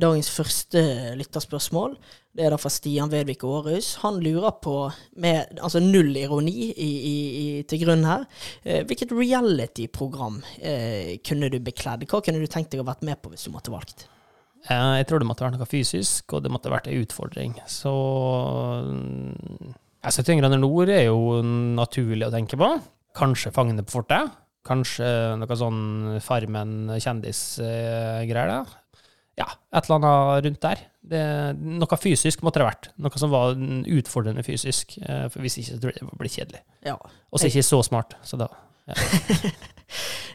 [0.00, 0.80] dagens første
[1.20, 1.98] lytterspørsmål.
[2.34, 3.92] Det er da fra Stian Vedvik Aarhus.
[4.02, 4.74] Han lurer på,
[5.22, 8.24] med altså null ironi i, i, i, til grunn her,
[8.66, 12.02] eh, hvilket reality-program eh, kunne du bekledd?
[12.10, 14.08] Hva kunne du tenkt deg å vært med på hvis du måtte valgt?
[14.66, 17.54] Eh, jeg tror det måtte være noe fysisk, og det måtte vært en utfordring.
[17.70, 17.92] Så
[20.02, 21.38] altså, 71 grader nord er jo
[21.78, 22.72] naturlig å tenke på.
[23.14, 24.32] Kanskje Fangene på fortet.
[24.66, 25.06] Kanskje
[25.38, 28.74] noe sånn Farmen kjendisgreier.
[29.38, 30.82] Ja, et eller annet rundt der.
[31.04, 31.20] Det,
[31.60, 32.86] noe fysisk måtte det vært.
[33.04, 34.96] Noe som var utfordrende fysisk.
[35.04, 36.62] eh, For hvis ikke så tror jeg det blir kjedelig.
[36.86, 36.94] Ja.
[36.96, 38.48] Og så ikke så smart, så da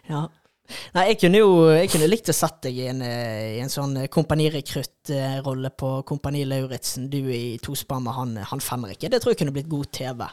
[0.10, 0.22] Ja.
[0.96, 3.72] Nei, jeg kunne jo jeg kunne likt å satt deg i en, eh, i en
[3.72, 7.10] sånn kompanirekrutt-rolle på Kompani Lauritzen.
[7.12, 9.06] Du i tospann med han, han Fenrik.
[9.10, 10.26] Det tror jeg kunne blitt god TV.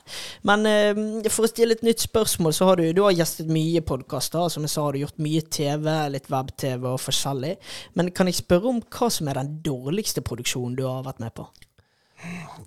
[0.49, 3.85] Men eh, for å stille et nytt spørsmål, så har du, du har gjestet mye
[3.87, 4.51] podkaster.
[4.53, 7.57] Som jeg sa, har du gjort mye TV, litt web-TV og forskjellig.
[7.99, 11.35] Men kan jeg spørre om hva som er den dårligste produksjonen du har vært med
[11.37, 11.49] på?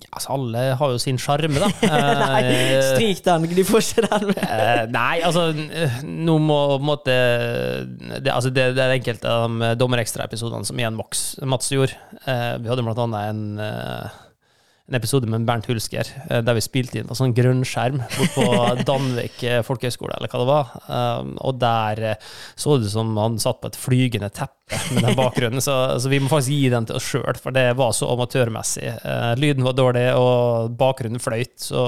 [0.10, 1.70] Altså, alle har jo sin sjarme, da.
[2.24, 3.48] Nei, Eh, stryk den.
[3.58, 4.40] Du får ikke den med.
[4.46, 7.16] Eh, nei, altså eh, Nå må på en måte
[8.22, 11.98] Det, altså, det, det er enkelte av de dommerekstraepisodene som igjen Max, Mats gjorde.
[12.26, 14.18] Eh, vi hadde blant annet en, eh,
[14.90, 18.38] en episode med Bernt Hulsker eh, der vi spilte inn på sånn grønn skjerm bort
[18.38, 18.48] på
[18.90, 20.72] Danvik eh, folkehøgskole, eller hva det var.
[21.46, 24.59] Og der eh, så det ut som han satt på et flygende teppe
[24.94, 27.66] med den bakgrunnen, så, så vi må faktisk gi den til oss sjøl, for det
[27.80, 28.86] var så amatørmessig.
[28.98, 31.84] Eh, lyden var dårlig, og bakgrunnen fløyt, så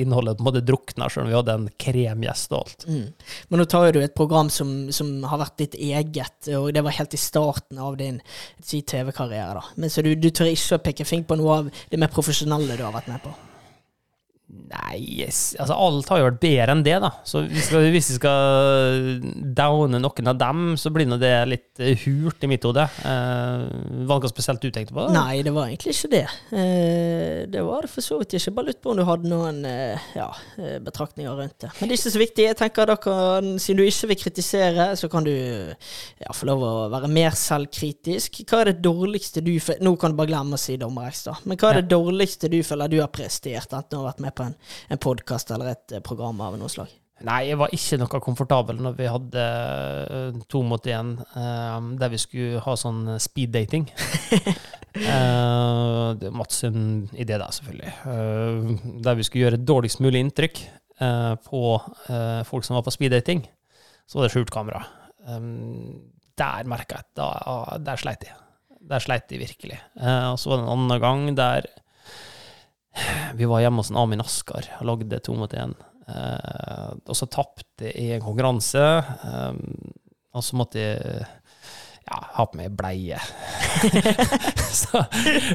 [0.00, 2.88] innholdet på en måte drukna, sjøl om vi hadde en kremgjest og alt.
[2.88, 3.06] Mm.
[3.52, 6.98] Men nå tar du et program som, som har vært ditt eget, og det var
[6.98, 8.20] helt i starten av din
[8.64, 9.60] TV-karriere.
[9.60, 9.64] da.
[9.76, 12.78] Men Så du, du tør ikke å peke fing på noe av det mer profesjonelle
[12.78, 13.36] du har vært med på?
[14.52, 15.54] Nei, yes.
[15.60, 17.08] altså alt har jo vært bedre enn det, da.
[17.28, 19.22] Så hvis vi, hvis vi skal
[19.56, 22.84] downe noen av dem, så blir nå det litt eh, hult i mitt hode.
[22.84, 23.64] Eh,
[24.08, 25.06] var det noe spesielt du tenkte på?
[25.12, 26.24] Nei, det var egentlig ikke det.
[26.52, 28.52] Eh, det var det for så vidt ikke.
[28.58, 30.28] Bare lurt på om du hadde noen eh, ja,
[30.60, 31.72] eh, betraktninger rundt det.
[31.78, 32.46] Men det er ikke så viktig.
[32.50, 36.66] Jeg tenker da kan, Siden du ikke vil kritisere, så kan du ja, få lov
[36.66, 38.42] å være mer selvkritisk.
[38.48, 41.38] Hva er det dårligste du føler Nå kan du bare glemme å si dommer ekstra,
[41.48, 44.34] Men hva er det dårligste du føler du har prestert, enten du har vært med
[44.36, 44.58] på en,
[44.90, 46.90] en podkast eller et eh, program av noe slag?
[47.22, 52.10] Nei, jeg var ikke noe komfortabel når vi hadde eh, to mot én, eh, der
[52.12, 53.86] vi skulle ha sånn speeddating.
[54.98, 57.92] uh, det er Mats sin idé, da, selvfølgelig.
[58.06, 60.64] Uh, der vi skulle gjøre dårligst mulig inntrykk
[61.02, 61.62] uh, på
[62.48, 63.44] folk som var på speed-dating.
[64.06, 64.82] Så var det skjult kamera.
[65.28, 67.28] Um, der merka jeg at da,
[67.86, 68.34] der sleit de.
[68.90, 69.76] Der sleit de virkelig.
[69.94, 71.68] Og så var det en annen gang der
[73.38, 75.72] vi var hjemme hos en Amin Askar og lagde to mot én.
[76.08, 79.62] Eh, og så tapte jeg en konkurranse, eh,
[80.32, 81.22] og så måtte jeg
[82.02, 83.18] ja, ha på meg bleie.
[84.82, 85.04] så,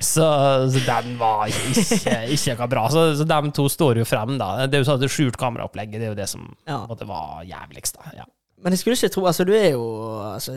[0.02, 0.28] så,
[0.72, 2.86] så den var ikke, ikke noe bra.
[2.94, 4.54] Så, så de to står jo frem, da.
[4.66, 6.82] Det er jo sånn at det skjult kameraopplegget, det er jo det som Ja.
[6.90, 8.00] måtte, var jævligst.
[8.00, 8.16] da.
[8.22, 8.28] Ja.
[8.64, 9.84] Men jeg skulle ikke tro Altså, du er jo
[10.32, 10.56] altså,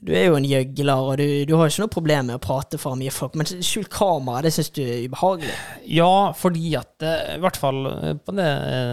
[0.00, 2.80] Du er jo en gjøgler, og du, du har ikke noe problem med å prate
[2.80, 5.52] for mye folk, men skjult kamera, det syns du er ubehagelig?
[5.92, 8.48] Ja, fordi at eh, I hvert fall eh, på det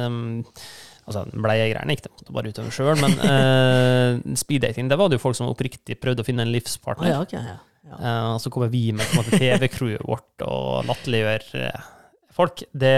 [0.08, 0.20] um,
[1.08, 5.38] Altså, Bleiegreiene gikk det bare utover sjøl, men uh, speeddating, det var det jo folk
[5.40, 7.08] som oppriktig prøvde å finne en livspartner.
[7.08, 7.56] Oh, ja, ok, ja.
[7.88, 11.86] Eh, og så kommer vi med TV-crewet vårt og latterliggjør eh,
[12.38, 12.64] folk.
[12.72, 12.94] Det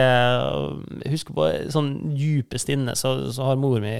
[1.06, 3.92] husk Husker på sånn djupest inne så, så har mor mi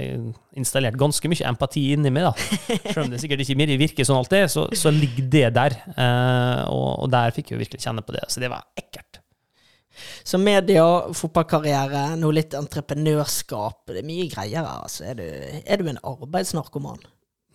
[0.56, 2.32] installert ganske mye empati inni meg, da.
[2.94, 5.76] Selv om det sikkert ikke virker sånn alltid, så, så ligger det der.
[5.92, 8.24] Eh, og, og der fikk jeg virkelig kjenne på det.
[8.32, 9.20] Så det var ekkelt.
[10.24, 10.84] Så media,
[11.16, 14.84] fotballkarriere, noe litt entreprenørskap, det er mye greier her.
[14.86, 15.10] Altså.
[15.10, 17.02] Er, du, er du en arbeidsnarkoman?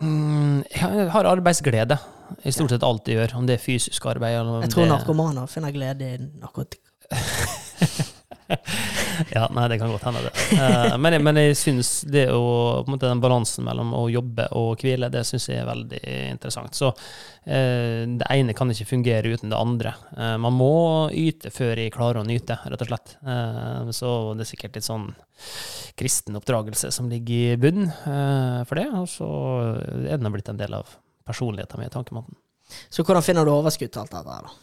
[0.04, 1.96] Mm, jeg har arbeidsglede
[2.44, 4.92] i stort sett alt jeg gjør, om det er fysisk arbeid eller Jeg tror det
[4.92, 6.84] narkomaner finner glede i narkotika.
[9.34, 10.32] Ja, nei, det kan godt hende, det.
[10.58, 12.42] Uh, men, men jeg syns det å
[12.82, 16.00] på en måte Den balansen mellom å jobbe og hvile, det syns jeg er veldig
[16.34, 16.76] interessant.
[16.76, 19.94] Så uh, det ene kan ikke fungere uten det andre.
[20.16, 20.74] Uh, man må
[21.16, 23.16] yte før jeg klarer å nyte, rett og slett.
[23.96, 25.08] Så det er sikkert litt sånn
[25.98, 27.90] kristen oppdragelse som ligger i bunnen
[28.68, 28.86] for det.
[29.00, 29.28] Og så
[30.04, 30.92] er den blitt en del av
[31.26, 32.36] personligheten min, tankemåten.
[32.90, 34.54] Så hvordan finner du overskudd til alt dette da?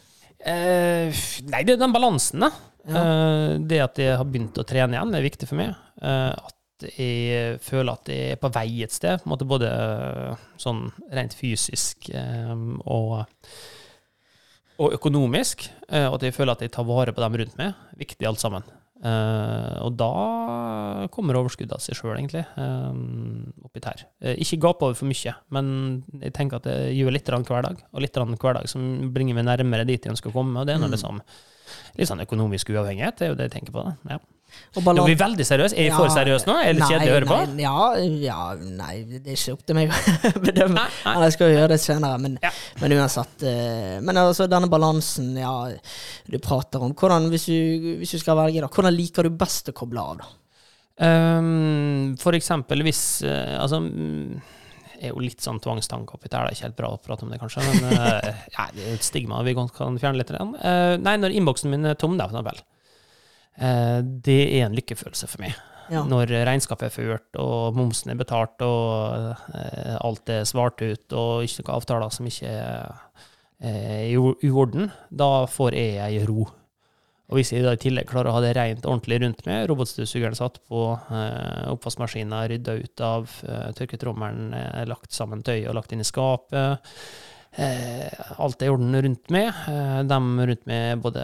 [0.44, 2.52] Eh, nei, det er den balansen, da.
[2.84, 5.72] Eh, det at jeg har begynt å trene igjen, er viktig for meg.
[6.04, 9.70] Eh, at jeg føler at jeg er på vei et sted, på en måte både
[9.72, 12.54] eh, sånn rent fysisk eh,
[12.84, 13.24] og,
[14.84, 15.70] og økonomisk.
[15.88, 17.78] eh, og at jeg føler at jeg tar vare på dem rundt meg.
[18.04, 18.68] Viktig alt sammen.
[19.04, 20.12] Eh, og da
[21.12, 22.94] kommer overskuddet av seg sjøl, egentlig, eh,
[23.68, 24.06] oppi her.
[24.24, 25.66] Uh, ikke gap over for mye, men
[26.22, 29.50] jeg tenker at jeg gjør litt hver dag, og litt hver dag som bringer meg
[29.50, 30.62] nærmere dit jeg ønsker å komme.
[30.62, 31.20] Og det er noe liksom,
[32.00, 33.84] litt sånn økonomisk uavhengighet, det er jo det jeg tenker på.
[33.84, 34.16] da.
[34.16, 34.22] Ja.
[34.76, 35.78] Nå balan- blir vi veldig seriøse.
[35.78, 36.56] Er for Ja, seriøs nå?
[36.64, 37.40] Er det kjedelig å høre på?
[37.54, 37.88] Nei, ja,
[38.26, 38.38] ja,
[38.80, 40.86] nei, det er ikke opp til meg å bedømme.
[41.06, 42.38] Eller jeg skal gjøre det senere, men,
[42.82, 43.44] men uansett.
[43.50, 45.54] eh, Men altså, denne balansen ja,
[46.26, 49.70] du prater om, hvordan, hvis du, hvis du skal velge, da, hvordan liker du best
[49.70, 50.24] å koble av?
[50.24, 50.32] da?
[51.04, 54.36] Um, for eksempel hvis eh, Altså mm,
[55.04, 56.46] er jo litt sånn tvangstanke oppi der.
[56.46, 58.94] Det er ikke helt bra å prate om det, kanskje, men uh, ja, det er
[58.96, 59.68] et stigma vi kan
[60.00, 60.30] fjerne litt.
[60.32, 62.62] Eh, nei, når innboksen min er tom, da, for eksempel.
[63.58, 65.56] Eh, det er en lykkefølelse for meg.
[65.92, 66.06] Ja.
[66.08, 71.44] Når regnskapet er ført, og momsen er betalt, og eh, alt er svart ut, og
[71.46, 72.92] ikke noen avtaler som ikke er
[73.60, 76.48] eh, i uorden, da får jeg ei ro.
[77.32, 80.36] Og hvis jeg da i tillegg klarer å ha det rent ordentlig rundt meg, robotstøvsugeren
[80.38, 85.96] satt på, eh, oppvaskmaskinen rydda ut av, eh, tørketrommelen eh, lagt sammen tøy og lagt
[85.96, 86.84] inn i skapet,
[87.58, 91.24] alt er i orden rundt meg, eh, dem rundt meg er både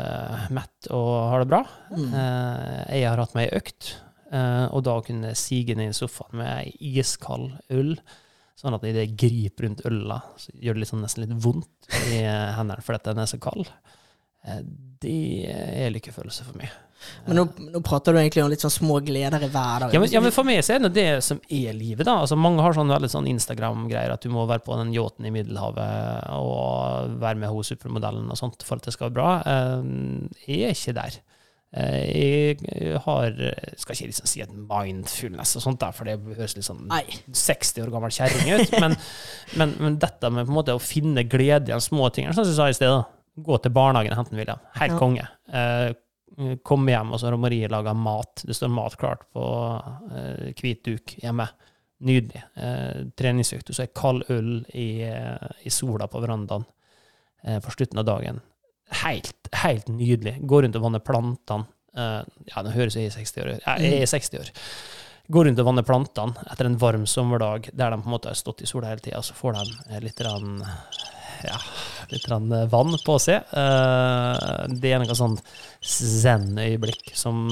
[0.53, 1.61] mett og har det bra.
[1.95, 3.95] Eh, jeg har hatt meg ei økt,
[4.31, 7.95] eh, og da kunne jeg sige ned i sofaen med ei iskald øl,
[8.59, 12.19] sånn at idet jeg griper rundt øla, så gjør det sånn, nesten litt vondt i
[12.21, 13.71] eh, hendene fordi den er så kald.
[14.45, 14.61] Eh,
[14.99, 16.69] Det er lykkefølelse for meg.
[17.27, 17.45] Men nå,
[17.75, 19.93] nå prater du egentlig om litt sånn små gleder i hverdagen.
[19.95, 22.17] Ja ja, men for meg så er det det som er livet, da.
[22.25, 25.31] Altså, mange har sånn veldig sånn Instagram-greier, at du må være på den yachten i
[25.31, 29.31] Middelhavet og være med hos supermodellen og sånt for at det skal være bra.
[29.45, 31.19] Eh, Jeg er ikke der.
[31.69, 33.35] Eh, Jeg har
[33.77, 37.83] Skal ikke liksom si et mindfulness og sånt, der, for det høres litt sånn 60
[37.85, 38.73] år gammel kjerring ut.
[38.81, 38.97] Men,
[39.61, 42.47] men, men dette med på en måte å finne glede i de små tingene, sånn
[42.49, 43.05] som jeg sa i sted, da.
[43.45, 44.63] gå til barnehagen og hente en William.
[44.81, 44.97] Helt Ja.
[44.99, 45.27] konge.
[46.37, 48.43] Eh, Komme hjem, og så har Marie laga mat.
[48.45, 49.45] Det står mat klart på
[50.15, 51.47] eh, hvit duk hjemme.
[52.05, 52.43] Nydelig.
[52.55, 53.73] Eh, treningsøkt.
[53.75, 56.63] Så er kald øl i, eh, i sola på verandaen
[57.43, 58.39] eh, på slutten av dagen.
[59.03, 60.37] Helt, helt nydelig.
[60.47, 61.67] Gå rundt og vanne plantene.
[61.97, 62.21] Eh,
[62.53, 63.67] ja, nå høres jeg 60 år ut.
[63.83, 64.53] Jeg er 60 år.
[65.29, 68.37] Gå rundt og vanne plantene etter en varm sommerdag der de på en måte har
[68.39, 70.63] stått i sola hele tida, så får de eh, litt grann,
[71.45, 71.57] ja,
[72.11, 73.47] litt eh, vann på seg.
[73.55, 75.37] Eh, det er noe sånn
[75.85, 77.47] zen-øyeblikk som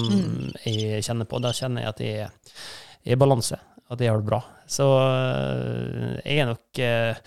[0.66, 1.42] jeg kjenner på.
[1.44, 4.42] Da kjenner jeg at jeg er i balanse, at jeg har det bra.
[4.68, 7.20] Så øh, jeg er nok øh,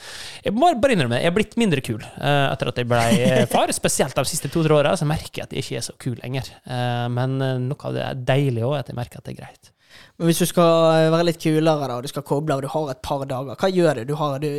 [0.45, 3.01] Jeg må bare innrømme, jeg er blitt mindre kul etter at jeg ble
[3.55, 3.73] far.
[3.73, 6.53] Spesielt de siste to-tre åra, så merker jeg at jeg ikke er så kul lenger.
[6.69, 7.39] Eh, men
[7.71, 9.73] noe av det er deilig òg, at jeg merker at det er greit.
[10.19, 12.91] Men hvis du skal være litt kulere, da, og du skal koble av, du har
[12.93, 14.11] et par dager, hva gjør du?
[14.11, 14.51] du, har, du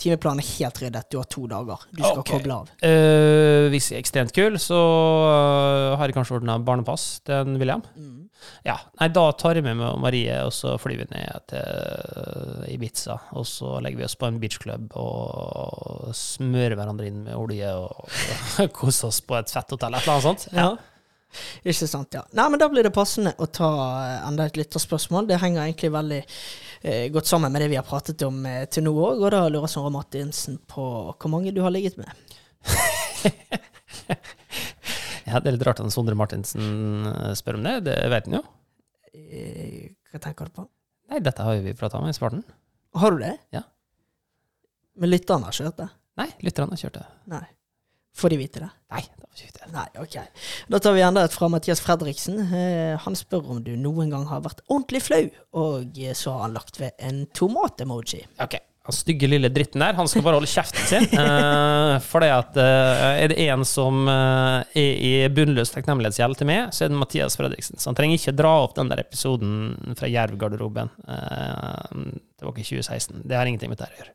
[0.00, 1.86] timeplanen er helt ryddet, du har to dager.
[1.92, 2.38] Du skal okay.
[2.38, 2.74] koble av.
[2.82, 7.58] Uh, hvis jeg er ekstremt kul, så øh, har jeg kanskje ordna barnepass til en
[7.60, 7.84] William.
[8.64, 13.18] Ja, nei, Da tar jeg med meg Marie, og så flyr vi ned til Ibiza.
[13.38, 18.04] Og så legger vi oss på en beachclub og smører hverandre inn med olje og,
[18.04, 19.96] og koser oss på et fetthotell.
[19.96, 20.48] Et eller annet sånt.
[20.52, 20.72] Ja.
[21.64, 22.22] Ikke sant, ja.
[22.36, 23.70] Nei, men da blir det passende å ta
[24.04, 25.28] eh, enda et lytterspørsmål.
[25.30, 28.86] Det henger egentlig veldig eh, godt sammen med det vi har pratet om eh, til
[28.86, 29.24] nå òg.
[29.24, 32.10] Og da lurer Sondre Martinsen på hvor mange du har ligget med.
[35.24, 37.78] Ja, Det er litt rart at Sondre Martinsen øh, spør om det.
[37.86, 38.42] Det vet han jo.
[39.16, 40.66] Eh, hva tenker du på?
[41.10, 42.44] Nei, dette har vi prata om i svarten.
[43.00, 43.32] Har du det?
[43.54, 43.64] Ja.
[45.00, 45.88] Men lytterne har kjørt det?
[46.20, 47.06] Nei, lytterne har kjørt det.
[47.32, 47.44] Nei.
[48.14, 48.70] Får de vite det?
[48.94, 49.02] Nei,
[49.34, 49.70] det.
[49.74, 50.18] Nei, ok.
[50.70, 52.38] Da tar vi enda et fra Mathias Fredriksen.
[52.44, 55.24] Eh, han spør om du noen gang har vært ordentlig flau,
[55.58, 58.22] og eh, så har han lagt ved en tomat-emoji.
[58.44, 58.54] Ok,
[58.86, 61.10] han stygge lille dritten der, han skal bare holde kjeften sin.
[61.24, 66.70] Eh, for det at eh, er det en som er i bunnløs takknemlighetsgjeld til meg,
[66.74, 67.80] så er det Mathias Fredriksen.
[67.80, 70.92] Så han trenger ikke dra opp den der episoden fra Jerv-garderoben.
[71.02, 73.24] Det var ikke 2016.
[73.24, 74.14] Det har ingenting med det å gjøre.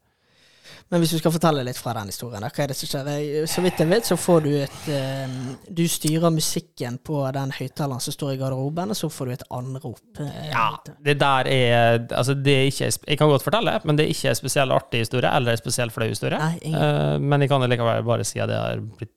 [0.89, 3.45] Men hvis du skal fortelle litt fra den historien, hva er det som skjer?
[3.45, 5.35] Så vidt jeg vet, så får du et eh,
[5.69, 9.45] Du styrer musikken på den høyttaleren som står i garderoben, og så får du et
[9.53, 10.01] anrop.
[10.23, 10.65] eh, Ja,
[11.05, 14.33] det der er Altså, det er ikke Jeg kan godt fortelle, men det er ikke
[14.33, 16.41] en spesiell artig historie eller en spesiell flau historie.
[16.41, 16.81] Nei, ingen.
[16.81, 19.15] Eh, men jeg kan likevel bare si at det har blitt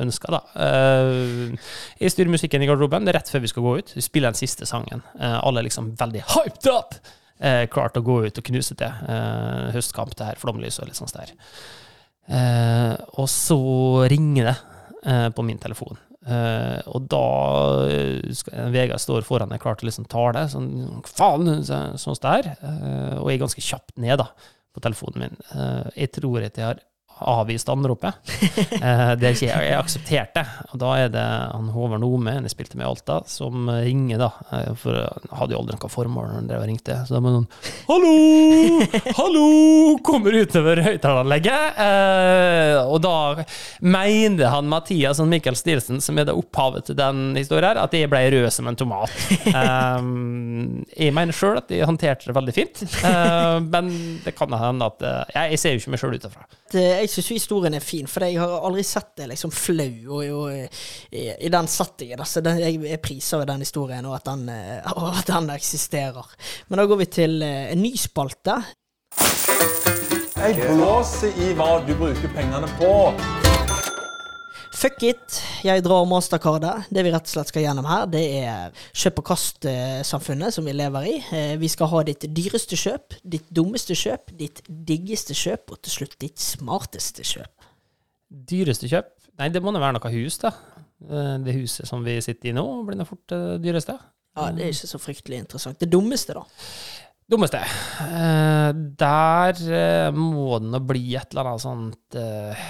[0.00, 0.40] ønska, da.
[2.00, 3.04] Jeg styrer musikken i garderoben.
[3.04, 3.92] Det er rett før vi skal gå ut.
[3.94, 5.04] Vi spiller den siste sangen.
[5.20, 6.96] Alle er liksom veldig hyped up!
[7.42, 8.86] Eh, klart å gå ut og knuse til.
[9.10, 11.32] Eh, høstkamp, det her, flomlys og litt sånt der.
[12.30, 13.58] Eh, og så
[14.10, 14.56] ringer det
[15.10, 15.98] eh, på min telefon.
[16.22, 17.22] Eh, og da
[17.90, 20.44] eh, skal, Vegard står foran meg klar til liksom tale.
[20.52, 22.52] Sånn faen, så- sånn der.
[23.18, 24.28] Og jeg er ganske kjapt ned da,
[24.72, 25.36] på telefonen min.
[25.98, 26.80] Jeg tror at jeg har
[27.26, 28.14] avvist anropet.
[28.82, 29.66] Eh, det er ikke jeg.
[29.68, 30.42] Jeg aksepterte.
[30.72, 34.30] Og da er det han Håvard Nome, jeg spilte med i Alta, som ringer, da.
[34.56, 36.96] Eh, For han hadde jo aldri noe formål når han drev og ringte.
[37.06, 37.50] Så da var det sånn
[37.86, 38.14] Hallo!
[39.20, 39.44] Hallo!
[40.06, 41.78] Kommer utover høyttaleranlegget.
[41.86, 43.14] Eh, og da
[43.86, 48.10] mener han Mathias og Michael Stilsen, som er det opphavet til den historien, at jeg
[48.12, 49.12] ble rød som en tomat.
[51.02, 52.82] Jeg mener sjøl at jeg håndterte det veldig fint,
[53.72, 53.90] men
[54.24, 56.44] det kan hende at Jeg, jeg ser jo ikke meg sjøl utafra.
[56.72, 60.22] Det- Jeg syns historien er fin, for jeg har aldri sett det liksom flau og,
[60.38, 60.78] og,
[61.12, 62.22] i, i den settingen.
[62.22, 65.50] Altså, den, jeg, jeg priser jo den historien, og at den, eh, og at den
[65.54, 66.32] eksisterer.
[66.68, 68.58] Men da går vi til eh, en ny spalte.
[70.42, 72.92] Jeg blåser i hva du bruker pengene på.
[74.72, 75.34] Fuck it,
[75.66, 76.86] jeg drar mastercardet.
[76.90, 80.72] Det vi rett og slett skal gjennom her, det er kjøp og kast-samfunnet som vi
[80.74, 81.16] lever i.
[81.36, 85.92] Eh, Vi skal ha ditt dyreste kjøp, ditt dummeste kjøp, ditt diggeste kjøp, og til
[85.98, 87.68] slutt ditt smarteste kjøp.
[88.32, 89.12] Dyreste kjøp?
[89.38, 90.54] Nei, det må nå være noe hus, da.
[91.04, 93.98] Eh, Det huset som vi sitter i nå, blir nå fort det dyreste.
[94.36, 95.78] Ja, det er ikke så fryktelig interessant.
[95.78, 96.46] Det dummeste, da.
[97.28, 97.60] Dummeste.
[97.60, 102.64] Eh, der eh, må det nå bli et eller annet sånt eh,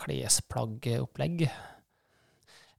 [0.00, 1.46] klesplaggopplegg.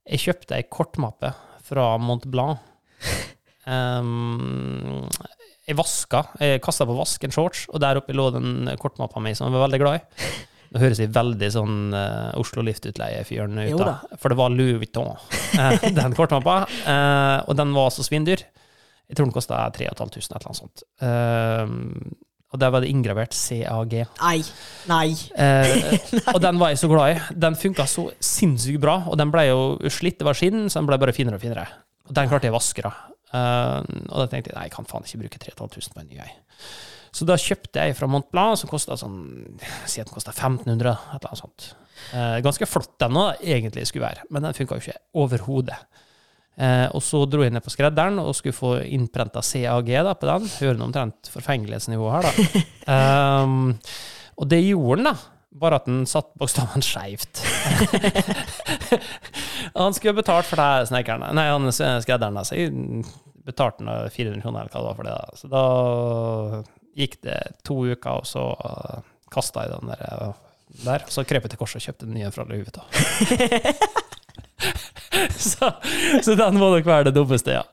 [0.04, 1.32] Jeg kjøpte ei kortmappe
[1.64, 2.60] fra Mont Blanc.
[3.64, 5.06] Um,
[5.64, 9.32] jeg vaska, jeg kasta på vask en shorts, og der oppe lå den kortmappa mi
[9.32, 10.26] som jeg var veldig glad i.
[10.74, 13.94] Nå høres jeg veldig sånn uh, Oslo Liftutleie-fyren ut, da.
[14.20, 16.58] For det var Louis Vuitton, uh, den kortmappa.
[16.84, 18.44] Uh, og den var så svindyr.
[19.08, 20.84] Jeg tror den kosta 3500, et eller annet sånt.
[21.04, 21.72] Eh,
[22.54, 23.96] og der var det inngravert CAG.
[24.20, 24.38] Nei.
[24.86, 25.08] Nei.
[25.34, 27.38] Eh, og den var jeg så glad i.
[27.42, 30.20] Den funka så sinnssykt bra, og den ble jo slitt.
[30.20, 31.66] Det var skinn, så den ble bare finere og finere.
[32.06, 32.94] Og den klarte jeg å vaske, da.
[33.34, 36.20] Uh, og da tenkte jeg nei, jeg kan faen ikke bruke 3500 på en ny
[36.22, 36.30] ei.
[37.14, 39.18] Så da kjøpte jeg fra Montblanc, som kosta sånn
[39.90, 41.68] Si at den kosta 1500, et eller annet sånt.
[42.12, 45.82] Uh, ganske flott den òg, egentlig skulle være, men den funka jo ikke overhodet.
[46.54, 50.28] Eh, og så dro jeg ned på skredderen og skulle få innprenta CAG da, på
[50.30, 50.50] den.
[50.60, 52.64] Hører nå omtrent forfengelighetsnivået her, da.
[53.44, 53.72] Um,
[54.40, 55.16] og det gjorde den, da.
[55.64, 57.42] Bare at den satt bokstavene skeivt.
[59.78, 61.28] han skulle betalt for det, snekkeren.
[61.38, 62.40] Nei, han skredderen.
[62.50, 63.04] jeg
[63.46, 65.14] betalte han 400 kroner eller hva det var for det.
[65.14, 65.38] da.
[65.38, 65.64] Så da
[66.98, 70.02] gikk det to uker, og så uh, kasta jeg den der.
[70.30, 70.42] uh,
[70.82, 71.04] der.
[71.08, 74.02] Så krøp jeg til korset og kjøpte den nye fra Vuitton.
[75.52, 75.70] så,
[76.24, 77.64] så den må nok være det dummeste, ja.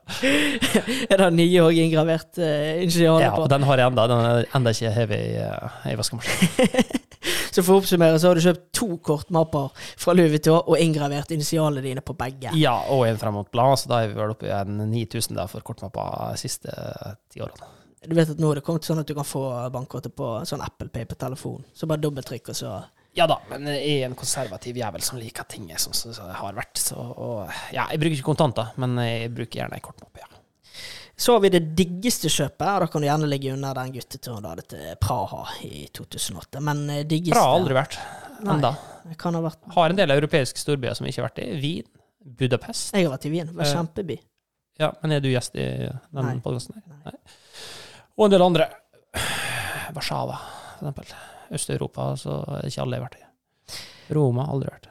[1.12, 3.46] Er det nye og inngravert uh, initialer Ja, på?
[3.46, 4.06] og den har jeg enda.
[4.10, 7.00] Den er enda ikke hevet i, uh, i vaskemaskinen.
[7.52, 11.30] Så for å oppsummere, så har du kjøpt to kortmapper fra Louis Vuitton og inngravert
[11.34, 12.50] initialene dine på begge.
[12.58, 15.36] Ja, og en frem mot blad, så da er vi vel oppe i en 9000
[15.36, 16.72] der for kortmappa de siste
[17.30, 17.68] ti årene.
[18.08, 19.44] Du vet at nå har det kommet sånn at du kan få
[19.74, 21.62] bankkortet på sånn Apple Pay på telefon.
[21.76, 22.72] Så bare dobbelttrykk, og så
[23.14, 26.78] Ja da, men jeg er en konservativ jævel som liker ting som det har vært.
[26.80, 30.28] Så, og, ja, jeg bruker ikke kontanter, men jeg bruker gjerne ei kortmappe, ja.
[31.22, 34.42] Så har vi det diggeste kjøpet, og da kan du gjerne ligge under den gutteturen
[34.42, 36.62] du hadde til Praha i 2008.
[36.64, 37.98] Men eh, diggeste Praha har aldri vært
[38.42, 38.56] Nei,
[39.12, 41.50] det kan ha vært Har en del europeiske storbyer som ikke har vært i.
[41.62, 41.86] Wien,
[42.40, 42.94] Budapest.
[42.96, 43.52] Jeg har vært i Wien.
[43.54, 44.16] Var Eh, kjempeby.
[44.80, 46.96] Ja, men er du gjest i den podkasten Nei.
[47.12, 47.14] Nei.
[48.16, 48.70] Og en del andre.
[49.92, 50.40] Warszawa,
[50.80, 51.14] for eksempel.
[51.52, 53.28] Øst-Europa, så er det ikke alle har i.
[54.12, 54.88] Roma, aldri vært.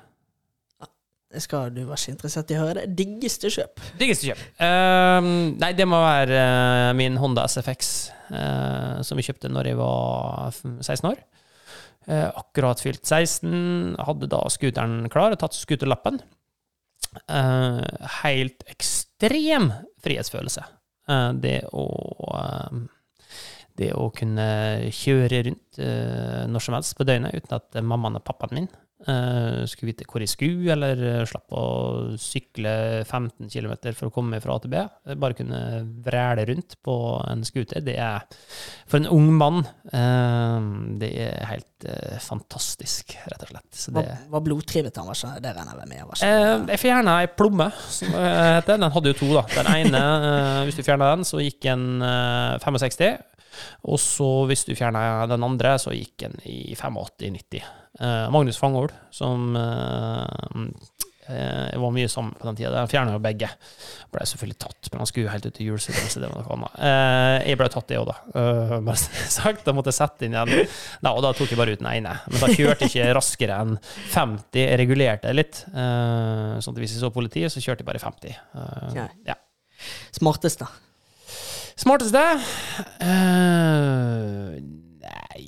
[1.32, 2.84] Det skal du være så interessert i å høre.
[2.84, 3.80] Det diggeste kjøp.
[4.00, 4.40] Diggeste kjøp?
[4.66, 5.30] Ehm,
[5.62, 7.92] nei, det må være uh, min Honda SFX,
[8.34, 11.22] uh, som jeg kjøpte når jeg var 16 år.
[12.10, 16.18] Eh, akkurat fylt 16, hadde da scooteren klar og tatt scooterlappen.
[17.30, 19.70] Eh, helt ekstrem
[20.02, 20.64] frihetsfølelse.
[21.12, 21.86] Eh, det å
[22.40, 22.82] eh,
[23.80, 24.48] det å kunne
[24.96, 28.70] kjøre rundt eh, når som helst på døgnet uten at mammaen og pappaen min
[29.08, 32.74] eh, skulle vite hvor jeg skulle, eller slappe slapp å sykle
[33.08, 34.82] 15 km for å komme fra A til B.
[35.08, 35.62] Eh, Bare kunne
[36.06, 36.96] vræle rundt på
[37.28, 37.82] en scooter.
[37.86, 38.26] Det er
[38.90, 39.62] for en ung mann
[39.92, 40.68] eh,
[41.02, 43.70] Det er helt eh, fantastisk, rett og slett.
[43.74, 46.06] Så det, Var, var blodtrivet han var så det regner jeg med.
[46.12, 46.24] Var.
[46.28, 48.78] Eh, jeg fjerna ei plomme, som heter.
[48.78, 49.46] Den hadde jo to, da.
[49.56, 53.12] Den ene, eh, hvis du fjerna den, så gikk en eh, 65.
[53.90, 57.62] Og så, hvis du fjerna den andre, så gikk den i 85-90.
[58.02, 60.68] Eh, Magnus Fangol, som eh,
[61.28, 63.50] eh, var mye sammen på den tida, den fjerna jo begge.
[64.14, 65.92] Ble selvfølgelig tatt, men han skulle jo helt ut til jul, så
[66.24, 66.78] det var noe annet.
[66.88, 68.18] Eh, jeg ble tatt, det òg, da.
[68.88, 68.98] Bare
[69.36, 70.72] sagt, da måtte jeg sette inn igjen.
[71.04, 72.16] Nei, og da tok jeg bare ut den ene.
[72.32, 73.76] Men da kjørte jeg ikke raskere enn
[74.16, 74.62] 50.
[74.64, 75.64] Jeg regulerte litt.
[75.72, 78.40] Sånn at hvis jeg så politiet, så kjørte jeg bare 50.
[78.56, 78.88] Eh,
[79.28, 79.38] Ja.
[80.16, 80.68] Smartest, Smarteste.
[81.80, 82.22] Smarteste?
[83.02, 84.58] uh,
[85.02, 85.46] nei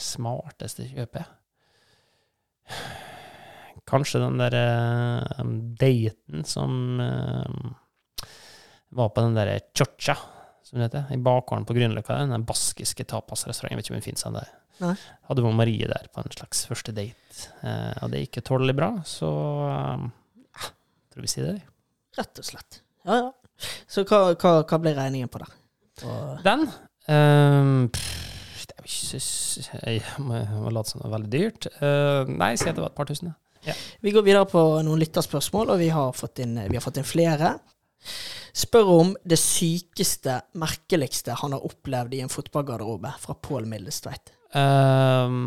[0.00, 1.26] Smarteste kjøpet?
[3.86, 5.42] Kanskje den der uh,
[5.78, 7.74] daten som uh,
[8.96, 10.16] var på den der Chocha,
[10.66, 12.16] som det heter, i bakgården på Grünerløkka.
[12.26, 13.78] Den baskiske tapasrestauranten.
[13.78, 14.42] Vet ikke om den finnes ennå.
[14.82, 14.94] Nei.
[15.28, 18.74] Hadde med Marie der på en slags første date, uh, og det gikk jo tålelig
[18.76, 19.30] bra, så
[19.70, 20.66] eh,
[21.12, 21.60] tror vi sier det.
[22.18, 22.82] Rett og slett.
[23.06, 23.30] Ja, ja.
[23.88, 25.54] Så hva, hva, hva ble regningen på der?
[26.04, 26.68] Og, Den
[27.06, 31.68] Um, pff, det er jo ikke Jeg må, må late som det er veldig dyrt.
[31.78, 33.30] Uh, nei, si at det var et par tusen.
[33.62, 33.76] ja.
[34.02, 37.06] Vi går videre på noen lytterspørsmål, og vi har fått inn, vi har fått inn
[37.06, 37.52] flere.
[38.56, 44.34] Spør om det sykeste, merkeligste han har opplevd i en fotballgarderobe, fra Pål Mildestveit.
[44.56, 45.46] Ehm,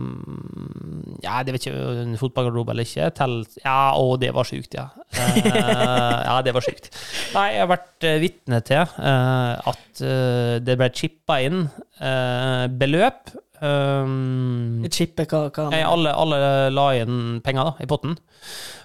[1.23, 3.09] ja, det vet ikke en fotballgarderobe eller ikke.
[3.17, 4.87] Tell, ja, å, det var sjukt, ja.
[5.17, 6.91] Uh, ja, det var sjukt.
[7.33, 12.65] Nei, jeg har vært uh, vitne til uh, at uh, det ble chippa inn eh,
[12.69, 13.33] beløp.
[13.59, 16.37] Um, Chippe, hva, hva alle, alle
[16.71, 18.15] la inn penger da, i potten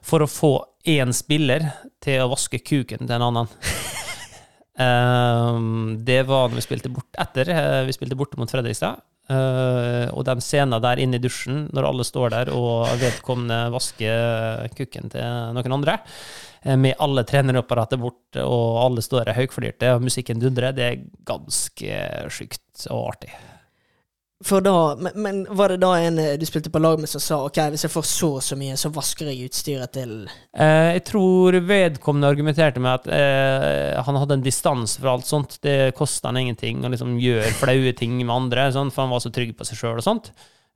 [0.05, 0.55] for å få
[0.91, 1.69] én spiller
[2.03, 3.51] til å vaske kuken til en annen.
[4.83, 8.99] um, det var når vi spilte bort etter eh, vi spilte borte mot Fredrikstad.
[9.25, 14.69] Eh, og den scenen der inne i dusjen, når alle står der og vedkommende vasker
[14.77, 15.97] kukken til noen andre,
[16.63, 21.03] eh, med alle trenerapparatet borte, og alle står der høyflirte, og musikken dundrer, det er
[21.25, 23.33] ganske sjukt og artig.
[24.43, 27.23] For da, men, men var det da en eh, du spilte på lag med som
[27.23, 30.91] sa ok, hvis jeg får så og så mye, så vasker jeg utstyret til Eh,
[30.97, 35.57] jeg tror vedkommende argumenterte med at eh, han hadde en distanse fra alt sånt.
[35.65, 39.23] Det kosta han ingenting å liksom gjøre flaue ting med andre, sånn, for han var
[39.23, 40.33] så trygg på seg sjøl og sånt.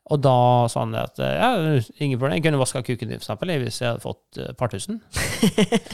[0.09, 0.39] Og da
[0.73, 1.51] sa han det at eh, ja,
[1.99, 4.73] ingen problem, jeg kunne vaska kuken din, for eksempel, hvis jeg hadde fått et par
[4.73, 5.03] tusen.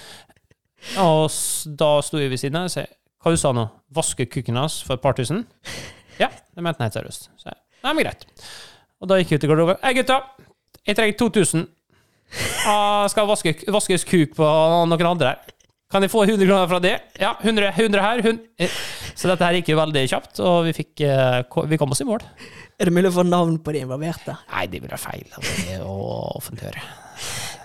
[1.06, 1.26] og
[1.80, 2.86] da sto jeg ved siden av og sa
[3.24, 3.62] hva du sa nå?
[3.96, 5.46] Vaske kuken hans for et par tusen?
[6.55, 7.30] Det mente helt seriøst.
[7.40, 8.26] Så jeg, nei, men greit.
[9.02, 9.80] Og da gikk jeg ut i garderoben.
[9.82, 10.20] Hei, gutta!
[10.86, 11.66] Jeg trenger 2000.
[12.34, 15.52] Jeg skal vaske, vaskes kuk på noen andre her.
[15.92, 16.94] Kan jeg få 100 kroner fra det?
[17.20, 18.22] Ja, 100, 100 her.
[18.24, 18.40] 100.
[18.59, 18.78] Eh,
[19.14, 22.07] Så dette her gikk jo veldig kjapt, og vi, fikk, eh, vi kom oss i
[22.09, 22.24] mål.
[22.80, 24.34] Er det mulig å få navn på de involverte?
[24.50, 25.94] Nei, det blir feil av det å
[26.40, 26.82] offentliggjøre.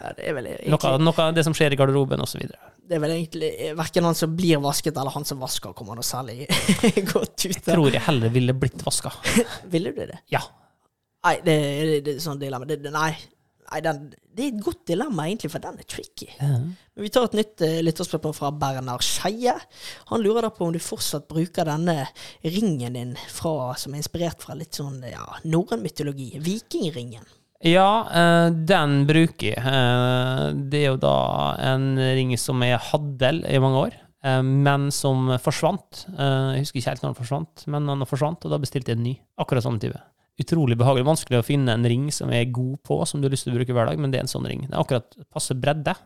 [0.03, 2.43] Ja, det er vel egentlig, Noe, noe av det som skjer i garderoben, osv.
[2.89, 6.05] det er vel egentlig verken han som blir vasket, eller han som vasker, kommer noe
[6.05, 6.47] særlig
[7.13, 7.75] godt ut av.
[7.75, 9.11] Tror jeg heller ville blitt vaska.
[9.73, 10.23] Ville du det?
[10.33, 10.41] Ja.
[11.27, 12.65] Nei, det, det, det er sånn dilemma.
[12.65, 13.11] Det, nei,
[13.69, 16.31] nei den, det er et godt dilemma, egentlig, for den er tricky.
[16.39, 19.53] Men vi tar et nytt uh, lytterspørsmål fra Bernard Skeie.
[20.09, 22.07] Han lurer da på om du fortsatt bruker denne
[22.41, 26.31] ringen din fra, som er inspirert fra litt sånn ja, norrøn mytologi.
[26.41, 27.27] Vikingringen.
[27.59, 29.59] Ja, eh, den bruker jeg.
[29.59, 31.15] Eh, det er jo da
[31.73, 36.05] en ring som jeg hadde i mange år, eh, men som forsvant.
[36.15, 39.03] Jeg husker ikke helt når den forsvant, men den forsvant, og da bestilte jeg en
[39.09, 39.17] ny.
[39.43, 39.99] Akkurat samme type.
[40.39, 41.03] Utrolig behagelig.
[41.03, 43.51] Vanskelig å finne en ring som jeg er god på, som du har lyst til
[43.51, 44.63] å bruke hver dag, men det er en sånn ring.
[44.69, 45.97] Er akkurat passe bredde,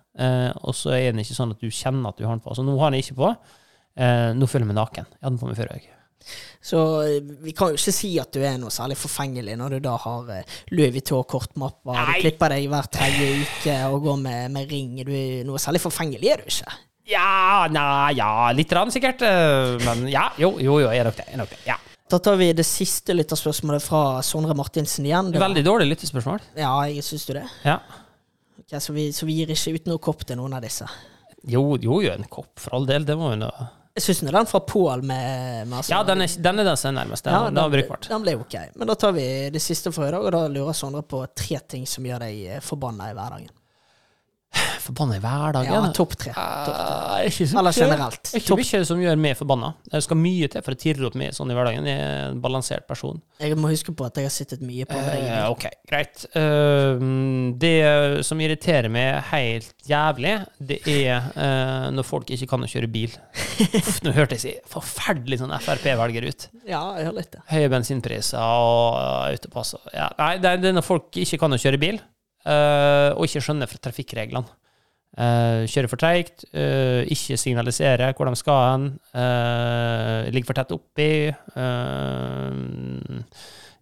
[0.58, 2.56] og så er den ikke sånn at du kjenner at du har den på.
[2.58, 3.30] Så nå har jeg den ikke på.
[4.42, 5.06] Nå føler jeg meg naken.
[5.06, 5.76] Jeg hadde den på meg før.
[5.78, 5.94] Jeg.
[6.64, 9.80] Så eh, vi kan jo ikke si at du er noe særlig forfengelig når du
[9.84, 14.72] da har eh, Louis Vuitton-kortmapper, du klipper deg hver tredje uke og går med, med
[14.72, 14.96] ring.
[15.04, 16.76] Du er noe særlig forfengelig er du ikke.
[17.12, 19.26] Ja, nei, ja, litt rann sikkert.
[19.28, 21.26] eh, Men ja, jo, jo, jo, jeg er nok det.
[21.28, 21.60] Jeg er nok det.
[21.68, 21.76] Ja.
[22.14, 25.32] Da tar vi det siste lytterspørsmålet fra Sondre Martinsen igjen.
[25.34, 26.44] Det Veldig dårlig lyttespørsmål.
[26.60, 27.44] Ja, jeg syns du det?
[27.66, 27.80] Ja.
[28.62, 30.86] Ok, så, vi, så vi gir ikke ut noe kopp til noen av disse.
[31.50, 33.04] Jo, jo, jo, en kopp, for all del.
[33.08, 33.50] Det må vi nå
[33.94, 36.96] Jeg syns den fra Pål med, med Ja, den er, den er den som er
[37.04, 37.26] nærmest.
[37.28, 38.08] Den, Ja, den den, brukbart.
[38.10, 38.56] den ble ok.
[38.76, 41.60] Men da tar vi det siste for i dag, og da lurer Sondre på tre
[41.70, 43.52] ting som gjør deg forbanna i hverdagen.
[44.84, 45.72] Forbanna i hverdagen?
[45.74, 46.34] Ja, topp tre.
[46.36, 47.22] Top tre.
[47.24, 48.32] Eh, ikke så Eller generelt.
[48.36, 49.70] Ikke Topp- mye som gjør meg forbanna.
[49.90, 51.88] Det skal mye til for å tirre opp meg sånn i hverdagen.
[51.88, 53.22] Jeg er en balansert person.
[53.40, 55.16] Jeg må huske på at jeg har sittet mye på det.
[55.24, 56.26] Eh, ok, greit.
[56.36, 62.70] Uh, det som irriterer meg helt jævlig, det er uh, når folk ikke kan å
[62.70, 63.16] kjøre bil.
[63.80, 66.48] Uff, nå hørtes jeg forferdelig sånn Frp-velger ut.
[66.68, 67.44] Ja, jeg hører litt det.
[67.52, 68.98] Høye bensinpriser og
[69.32, 69.74] autopass.
[69.80, 72.02] og- Ja, nei, det er- er når folk ikke kan å kjøre bil, eh,
[72.46, 74.60] og ikke skjønner trafikkreglene.
[75.14, 80.74] Uh, kjører for treigt, eh, ikke signaliserer hvor de skal hen, eh, ligger for tett
[80.74, 81.30] oppi.
[81.30, 82.56] eh,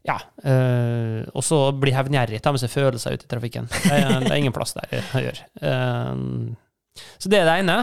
[0.09, 0.17] ja.
[0.43, 3.69] eh, og så blir hevngjerrig, tar med seg følelser ut i trafikken.
[3.71, 5.47] Det er, det er ingen plass der å gjøre.
[5.61, 7.77] Eh, så det er det ene.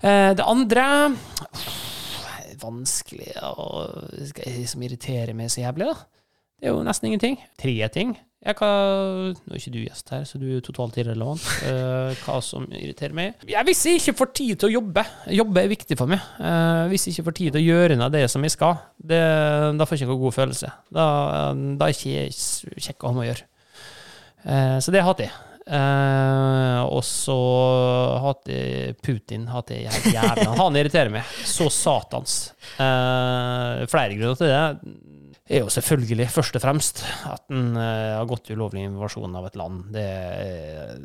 [0.00, 0.86] Eh, det andre
[2.58, 3.34] Vanskelig
[4.32, 6.17] skal Som irriterer meg så jævlig, da.
[6.58, 7.38] Det er jo nesten ingenting.
[7.60, 8.16] Tre ting.
[8.38, 11.42] Jeg kan, nå er ikke du gjest her, så du er totalt irrelevant.
[11.66, 13.42] Uh, hva som irriterer meg?
[13.50, 15.02] Ja, hvis jeg ikke får tid til å jobbe
[15.34, 16.22] Jobbe er viktig for meg.
[16.38, 18.78] Uh, hvis jeg ikke får tid til å gjøre noe av det som jeg skal,
[18.98, 19.20] det,
[19.74, 20.70] da får jeg ikke noen god følelse.
[20.94, 21.08] Da,
[21.82, 23.50] da er ikke kjekk å ha med å gjøre.
[24.46, 25.36] Uh, så det hater jeg.
[25.68, 27.36] Uh, og så
[28.24, 29.50] hater jeg Putin.
[29.52, 30.54] Hater jeg jævla.
[30.62, 32.54] Han irriterer meg så satans.
[32.78, 34.62] Uh, flere grunner til det
[35.56, 39.56] er jo selvfølgelig først og fremst at den uh, har gått ulovlig invasjon av et
[39.56, 39.86] land.
[39.94, 41.00] Det, er-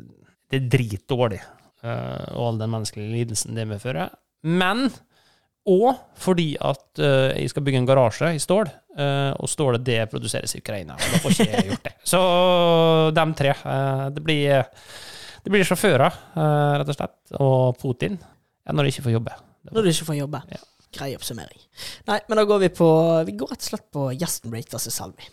[0.52, 1.40] det er dritdårlig.
[1.84, 4.12] uh, og all den menneskelige lidelsen det medfører.
[4.44, 4.88] Men
[5.64, 8.68] og fordi at uh, jeg skal bygge en garasje i stål,
[8.98, 10.98] uh, og stålet det produseres i Ukraina.
[11.00, 11.94] Da får ikke jeg gjort det.
[12.04, 12.20] Så
[13.16, 13.54] de tre.
[13.64, 14.66] eh, det, blir,
[15.44, 18.18] det blir sjåfører, eh, rett og slett, og Putin.
[18.64, 19.38] Ja, når de ikke får jobbe.
[19.72, 20.40] Når de ikke får jobbe.
[20.94, 21.62] Grei oppsummering.
[22.08, 22.88] Nei, men da går vi på
[23.26, 25.30] Vi går rett og slett på gjesten rater seg selv, vi.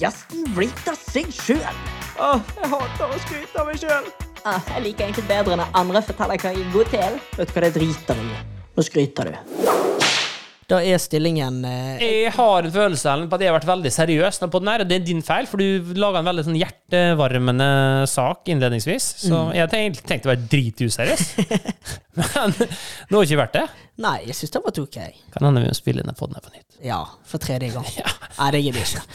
[0.00, 1.82] Gjesten rater seg sjøl.
[2.18, 4.08] Åh, jeg hater å skryte av meg sjøl.
[4.44, 7.20] Ah, jeg liker egentlig bedre når andre forteller hva jeg er god til.
[7.38, 8.42] Vet du hva, det driter i.
[8.74, 9.38] Nå skryter du.
[10.70, 13.92] Da er stillingen eh, Jeg har en følelse Ellen, på at jeg har vært veldig
[13.92, 16.56] seriøs på den her, og det er din feil, for du laga en veldig sånn
[16.60, 17.68] hjertevarmende
[18.08, 19.08] sak innledningsvis.
[19.26, 19.52] Så Mm.
[19.58, 21.24] jeg tenkte, tenkte tenkt å være drituseriøs.
[22.18, 23.66] Men nå har det ikke vært det.
[24.04, 24.98] Nei, jeg syns det var ok.
[25.34, 26.80] Kan hende vi må spille inn podden her på nytt.
[26.84, 27.86] Ja, for tredje gang.
[28.40, 29.06] Nei, det gidder jeg ikke.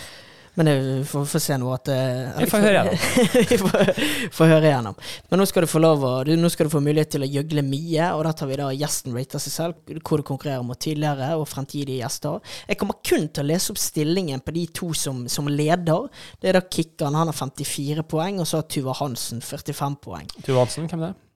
[0.54, 2.98] Men vi får, får se nå at eh, Vi får høre igjennom.
[3.52, 3.92] vi får,
[4.36, 4.98] får høre igjennom.
[5.30, 7.64] Men nå skal du få lov du, nå skal du få mulighet til å gjøgle
[7.68, 11.32] mye, og da tar vi da gjesten rater seg selv, hvor du konkurrerer mot tidligere
[11.40, 12.42] og fremtidige gjester.
[12.68, 16.10] Jeg kommer kun til å lese opp stillingen på de to som, som leder.
[16.42, 20.30] Det er da Kikkan, han har 54 poeng, og så har Tuva Hansen 45 poeng.
[20.44, 21.29] Tuva Hansen, hvem er det?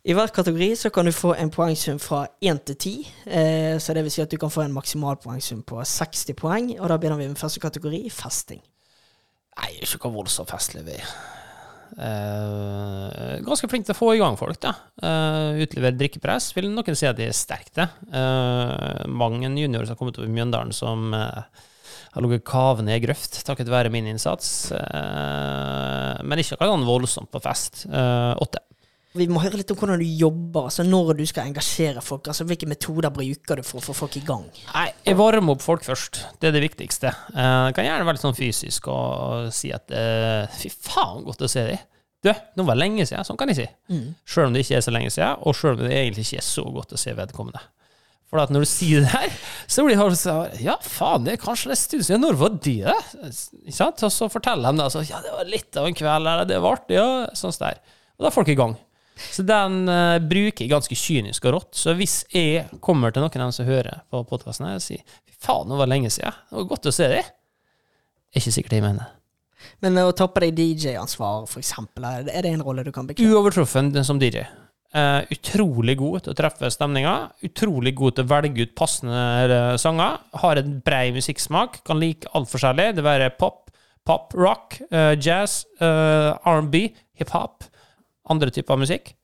[0.00, 2.92] I hver kategori så kan du få en poengsum fra 1 til 10.
[3.26, 6.70] Eh, så det vil si at du kan få en maksimal poengsum på 60 poeng.
[6.78, 8.62] Og da begynner vi med første kategori, festing.
[9.60, 10.96] Nei, er ikke hvor voldsomt festlig, vi.
[12.00, 14.72] Eh, ganske flink til å få i gang folk, da.
[15.04, 16.48] Eh, utlevere drikkepress.
[16.56, 17.90] Vil noen si at de er sterke.
[18.08, 21.66] Eh, mange juniorer som har kommet i Mjøndalen som eh,
[22.14, 24.70] har ligget kavende i grøft takket være min innsats.
[24.72, 27.84] Eh, men ikke noe voldsomt på fest.
[27.90, 28.64] Eh, åtte.
[29.18, 32.28] Vi må høre litt om hvordan du jobber, altså når du skal engasjere folk.
[32.30, 34.44] altså Hvilke metoder bruker du for å få folk i gang?
[34.68, 36.20] Nei, jeg varmer opp folk først.
[36.38, 37.10] Det er det viktigste.
[37.34, 41.42] Jeg Det kan gjerne være litt sånn fysisk og si at eh, fy faen, godt
[41.42, 41.82] å se deg.
[42.22, 43.26] Du, nå var det lenge siden.
[43.26, 43.68] Sånn kan jeg si.
[43.90, 44.08] Mm.
[44.28, 46.46] Sjøl om det ikke er så lenge siden, og sjøl om det egentlig ikke er
[46.46, 47.62] så godt å se vedkommende.
[48.30, 49.32] For at når du sier det her,
[49.66, 52.22] så blir de sånn Ja, faen, det er kanskje en stund siden.
[52.22, 52.94] Når var det?
[53.26, 54.04] Ikke sant?
[54.06, 54.86] Og så forteller de det.
[54.86, 57.08] Altså, ja, det var litt av en kveld, eller det var artig, ja.
[57.34, 57.82] Sånn der.
[58.14, 58.76] Og da er folk i gang.
[59.30, 61.72] Så den uh, bruker jeg ganske kynisk og rått.
[61.76, 65.36] Så hvis jeg kommer til noen av dem som hører på podkasten og sier fy
[65.44, 67.28] faen, nå var det lenge siden, det var godt å se deg,
[68.30, 69.12] er ikke sikkert jeg mener.
[69.84, 73.28] Men å ta på deg DJ-ansvar, for eksempel, er det- en rolle du kan bekle?
[73.28, 74.46] Uovertruffen som DJ.
[74.90, 77.30] Uh, utrolig god til å treffe stemninga.
[77.46, 80.18] Utrolig god til å velge ut passende eh, sanger.
[80.42, 81.84] Har en brei musikksmak.
[81.86, 82.96] Kan like alt forskjellig.
[82.96, 83.70] Det være pop,
[84.04, 86.88] pop, rock, uh, jazz, uh, R&B,
[87.20, 87.69] hiphop.
[88.30, 89.14] Andre typer musikk.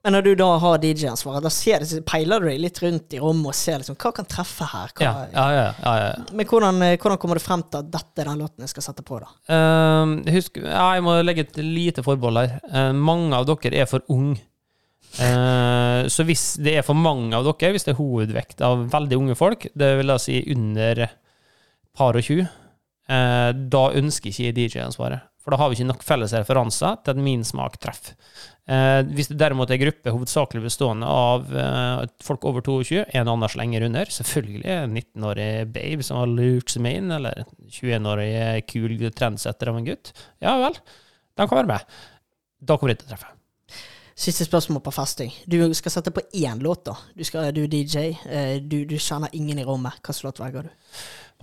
[0.00, 3.18] Men når du da har DJ-ansvaret, da ser det, peiler du deg litt rundt i
[3.20, 4.94] rommet og ser liksom, hva kan treffe her?
[4.96, 6.06] Hva, Ja, ja, ja.
[6.32, 8.86] Men hvordan, eh, hvordan kommer du frem til at dette er den låten jeg skal
[8.86, 9.28] sette på, da?
[9.52, 12.56] Eh, husk, ja, jeg må legge et lite forbehold her.
[12.72, 14.40] Uh, mange av dere er for unge.
[15.18, 19.20] Uh, så hvis det er for mange av dere, hvis det er hovedvekt av veldig
[19.20, 21.10] unge folk, det vil da si under
[21.92, 22.48] par og tjue,
[23.10, 25.28] uh, da ønsker ikke jeg DJ-ansvaret.
[25.40, 28.16] For da har vi ikke nok felles referanser til at min smak treffer.
[28.70, 33.32] Eh, hvis det derimot er en gruppe hovedsakelig bestående av eh, folk over 22, en
[33.32, 38.30] annen slenger under, selvfølgelig en 19-årig babe som har lurt seg med inn, eller 21-årig
[38.70, 40.12] kul trendsetter av en gutt,
[40.44, 42.00] ja vel, de kan være med.
[42.60, 43.32] Da kommer de til å treffe.
[44.20, 45.32] Siste spørsmål på fasting.
[45.48, 46.98] Du skal sette på én låt, da.
[47.16, 49.96] Du, skal, du DJ, eh, du, du kjenner ingen i rommet.
[50.04, 50.98] Hvilken låt velger du?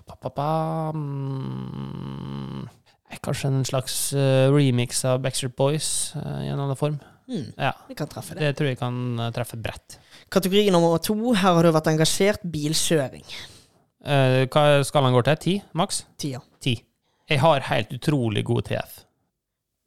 [0.08, 2.68] Pa-pa-pa, mm,
[3.24, 6.98] kanskje en slags eh, remix av Backstreet Boys eh, i en annen form.
[7.28, 8.36] Mm, Ja, det.
[8.40, 9.98] det tror jeg kan eh, treffe bredt.
[10.32, 11.16] Kategori nummer to.
[11.36, 12.44] Her har du vært engasjert.
[12.44, 13.26] Bilkjøring.
[14.08, 15.40] Eh, hva skal han gå til?
[15.44, 16.04] Ti, maks?
[16.24, 16.44] ja.
[16.64, 16.78] Ti.
[17.28, 19.00] Jeg har helt utrolig god TF.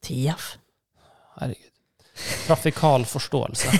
[0.04, 0.48] TF.
[1.40, 1.66] Herregud.
[2.46, 3.70] Trafikal forståelse.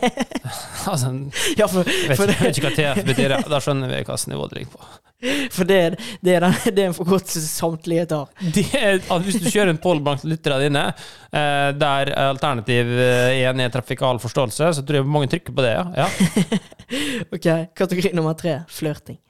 [0.92, 1.10] altså,
[1.58, 3.34] Ja, for, vet, for, vet ikke hva TF betyr.
[3.52, 4.88] Da skjønner vi hvilket nivå det ligger på.
[5.56, 5.80] for det,
[6.20, 8.28] det, er den, det er en forkortelse samtlige tar.
[8.40, 10.84] At hvis du kjører en poll blant lytterne dine,
[11.30, 12.92] eh, der alternativ
[13.36, 16.04] én er trafikal forståelse, så tror jeg mange trykker på det, ja.
[16.04, 16.60] ja.
[17.34, 18.62] Ok, Kategori nummer tre.
[18.68, 19.20] Flørting.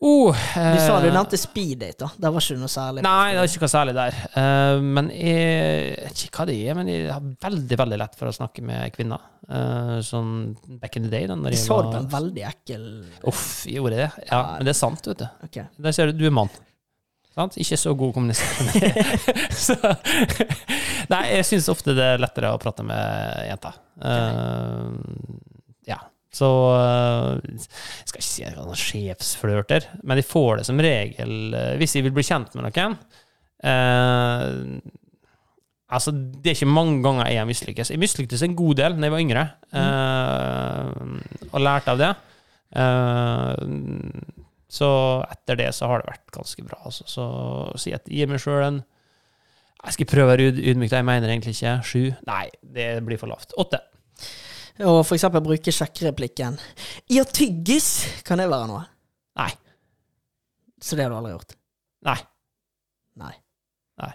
[0.00, 2.08] Oh, Du sa du eh, nevnte speeddate, da.
[2.16, 3.02] Det var ikke noe særlig.
[3.04, 4.14] Nei, det var ikke noe særlig der.
[4.32, 8.30] Uh, men jeg vet ikke hva det er, men jeg har veldig veldig lett for
[8.30, 9.26] å snakke med kvinner.
[9.44, 10.32] Uh, sånn
[10.80, 11.28] back in the day.
[11.28, 12.88] Da, når Det jeg sa du var- på en veldig ekkel
[13.28, 14.08] Uff, jeg gjorde det.
[14.30, 15.28] Ja, men det er sant, vet du.
[15.50, 15.68] Okay.
[15.84, 16.48] Der ser du, du er mann.
[17.36, 17.60] Sant?
[17.60, 18.72] Ikke så god kommuniserende.
[19.66, 19.76] så,
[21.12, 23.76] nei, jeg syns ofte det er lettere å prate med jenter.
[24.00, 25.40] Uh, ja.
[26.30, 26.46] Så
[26.78, 30.78] eh, Jeg skal ikke si at jeg er noen sjefsflørter, men de får det som
[30.84, 32.94] regel eh, hvis de vil bli kjent med noen.
[33.66, 34.50] Eh,
[35.90, 37.90] altså, det er ikke mange ganger jeg har mislykkes.
[37.94, 39.44] Jeg mislyktes en god del da jeg var yngre,
[39.80, 42.12] eh, og lærte av det.
[42.78, 43.56] Eh,
[44.70, 44.88] så
[45.26, 46.78] etter det så har det vært ganske bra.
[46.86, 47.02] Altså.
[47.10, 47.24] Så
[47.74, 48.80] å si at gi meg sjøl en
[49.80, 52.02] Jeg skal prøve å være yd- ydmyk, jeg mener egentlig ikke sju.
[52.28, 53.54] Nei, det blir for lavt.
[53.56, 53.78] Åtte.
[54.80, 56.56] Og eksempel bruke sjekkereplikken
[57.12, 57.90] Ja, tyggis!
[58.24, 58.84] Kan det være noe?
[59.40, 59.50] Nei.
[60.80, 61.54] Så det har du aldri gjort?
[62.08, 62.16] Nei.
[63.20, 63.34] Nei.
[64.00, 64.12] Nei.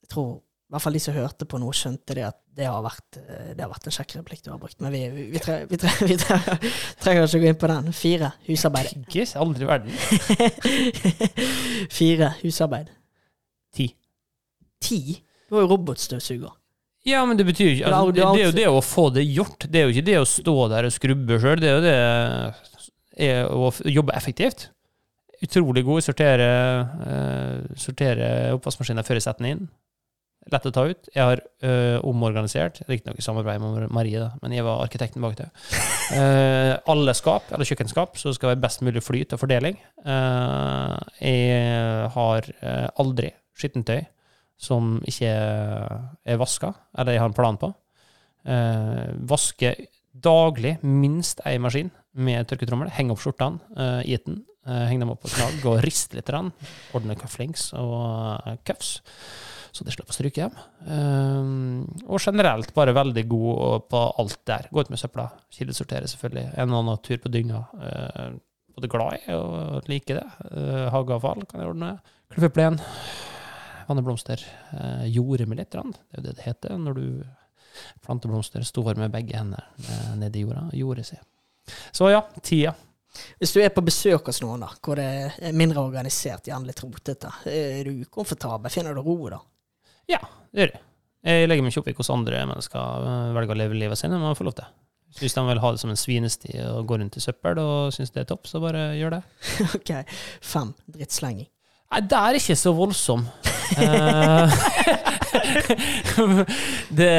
[0.00, 0.30] Jeg tror
[0.66, 3.52] i hvert fall de som hørte på nå, skjønte det at det har vært, eh,
[3.54, 4.80] det har vært en sjekkereplikk du har brukt.
[4.82, 6.38] Men vi, vi, vi, tre, vi, tre, vi tre,
[7.04, 7.92] trenger ikke å gå inn på den.
[7.94, 8.88] Fire husarbeid.
[8.96, 9.36] Tyggis?
[9.38, 9.94] Aldri i verden.
[11.98, 12.90] Fire husarbeid.
[13.78, 13.86] Ti.
[14.82, 15.00] Ti?
[15.46, 16.56] Du har jo robotstøvsuger.
[17.06, 19.68] Ja, men det betyr ikke altså, det, det er jo det å få det gjort.
[19.70, 21.60] Det er jo ikke det å stå der og skrubbe sjøl.
[21.62, 21.96] Det er jo det
[23.28, 24.70] er å jobbe effektivt.
[25.44, 26.48] Utrolig god sortere,
[27.06, 29.68] uh, sortere oppvaskmaskiner før jeg setter den inn.
[30.50, 31.08] Lett å ta ut.
[31.10, 35.38] Jeg har uh, omorganisert, riktignok i samarbeid med Marie, da, men jeg var arkitekten bak
[35.38, 35.48] det.
[36.14, 39.78] Uh, alle skap, eller kjøkkenskap, så det skal være best mulig flyt og fordeling.
[40.06, 44.04] Uh, jeg har eh, aldri skittentøy
[44.56, 47.72] som ikke er vaska, eller jeg har en plan på.
[48.46, 49.74] Eh, vaske
[50.16, 52.88] daglig minst én maskin med tørketrommel.
[52.96, 54.44] Henge opp skjortene eh, i den.
[54.66, 56.30] eh, henge dem opp på knagg og riste litt.
[56.32, 56.52] Rann.
[56.96, 58.96] Ordne cufflinks og eh, cuffs,
[59.76, 60.56] så de slipper å stryke hjem.
[60.88, 61.52] Eh,
[62.08, 64.70] og generelt bare veldig god på alt der.
[64.72, 66.48] Gå ut med søpla, kildesortere selvfølgelig.
[66.56, 67.66] En og annen tur på dynga.
[67.76, 68.26] Eh,
[68.76, 70.28] både glad i og liker det.
[70.50, 71.98] Eh, hageavfall kan jeg ordne.
[72.32, 72.80] Klippe plen.
[73.86, 74.42] Vanne blomster.
[74.72, 75.72] Uh, jorde med litt.
[75.72, 77.06] Det er jo det det heter når du
[78.04, 78.62] planter blomster.
[78.62, 80.68] Står med begge hender eh, nedi jorda.
[80.72, 81.22] Jordet seg.
[81.92, 82.74] Så ja, tida.
[83.40, 85.06] Hvis du er på besøk hos noen da, hvor det
[85.40, 88.72] er mindre organisert, gjerne litt rotete, er du ukomfortabel?
[88.72, 89.40] Finner du ro da?
[90.10, 90.20] Ja,
[90.52, 90.82] det gjør jeg.
[91.26, 94.12] Jeg legger meg ikke opp i hvordan andre mennesker eh, velger å leve livet sitt,
[94.12, 94.68] men man får lov til.
[94.68, 94.82] det.
[95.16, 98.12] Hvis de vil ha det som en svinesti og gå rundt i søppel og syns
[98.12, 99.22] det er topp, så bare gjør det.
[99.78, 99.92] ok.
[100.44, 100.74] Fem.
[100.92, 101.48] Drittslenging.
[101.92, 103.22] Nei, det er ikke så voldsom.
[103.76, 104.56] Eh,
[106.98, 107.12] det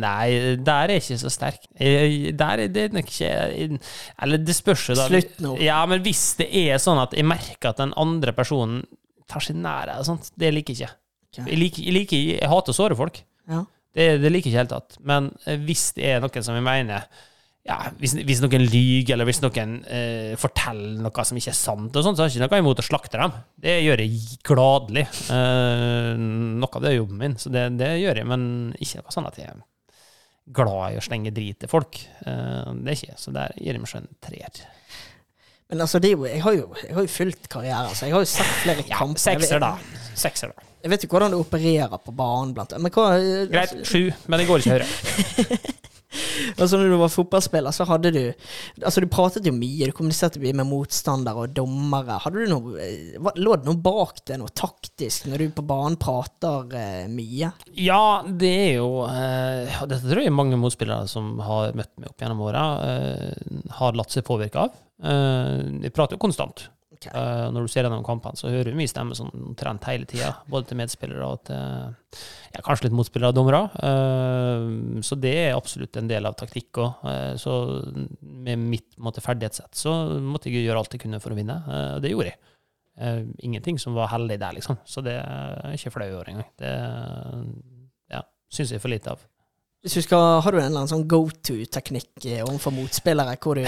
[0.00, 0.26] Nei,
[0.60, 1.64] der er jeg ikke så sterk.
[1.78, 3.80] Der er det nok ikke
[4.20, 5.06] Eller det spørs jo da.
[5.08, 5.56] Slutt nå.
[5.64, 8.82] Ja, men hvis det er sånn at jeg merker at den andre personen
[9.30, 11.44] tar seg nær deg sånt, det liker jeg ikke.
[11.46, 13.20] Jeg, liker, jeg, liker, jeg hater å såre folk.
[13.50, 13.62] Ja.
[13.94, 14.98] Det, det liker jeg ikke i det hele tatt.
[15.06, 17.06] Men eh, hvis det er noen som jeg mener
[17.68, 21.92] ja, hvis, hvis noen lyver, eller hvis noen eh, forteller noe som ikke er sant,
[21.92, 23.34] sånt, så har jeg ikke noe imot å slakte dem.
[23.60, 25.04] Det gjør jeg gladelig.
[25.34, 28.28] Eh, noe av det er jobben min, så det, det gjør jeg.
[28.30, 28.46] Men
[28.80, 29.60] ikke noe sånn at jeg er
[30.56, 32.00] glad i å slenge drit til folk.
[32.24, 33.20] Eh, det er ikke jeg.
[33.20, 34.62] Så der gir jeg meg selv en treer.
[35.70, 38.24] Men altså, det jo, jeg, har jo, jeg har jo fulgt karrieren, så jeg har
[38.24, 39.22] jo sett flere kamper.
[39.22, 39.74] Sekser, da.
[40.18, 40.66] Sekser, da.
[40.80, 42.88] Jeg vet jo hvordan du opererer på banen, blant annet.
[42.88, 45.76] Men hva Greit, sju, men det går ikke høyere.
[46.56, 48.20] Altså når du var fotballspiller, så hadde du
[48.82, 52.18] Altså du pratet jo mye, du kommuniserte mye med motstandere og dommere.
[52.24, 55.98] Hadde du noe eh, Lå det noe bak det, noe taktisk, når du på banen
[56.00, 57.52] prater eh, mye?
[57.78, 62.20] Ja, det er jo eh, Dette tror jeg mange motspillere som har møtt meg opp
[62.24, 64.76] gjennom åra, eh, har latt seg påvirke av.
[65.00, 66.66] Eh, jeg prater jo konstant.
[67.08, 70.34] Eh, når du ser gjennom kampene, så hører du mye stemme sånn omtrent hele tida.
[70.52, 73.62] Både til medspillere og til ja, kanskje litt motspillere og dommere.
[73.78, 77.06] Uh, så det er absolutt en del av taktikk òg.
[77.40, 77.54] så
[78.20, 81.90] med mitt måte, ferdighetssett så måtte jeg gjøre alt jeg kunne for å vinne, eh,
[81.96, 82.40] og det gjorde jeg.
[83.00, 84.80] Eh, ingenting som var heldig der, liksom.
[84.84, 86.48] Så det er ikke flau over engang.
[86.60, 86.72] Det
[88.12, 89.24] ja, syns jeg for lite av.
[89.80, 93.56] Hvis du skal, Har du en eller annen sånn go to-teknikk eh, overfor motspillere, hvor
[93.56, 93.64] du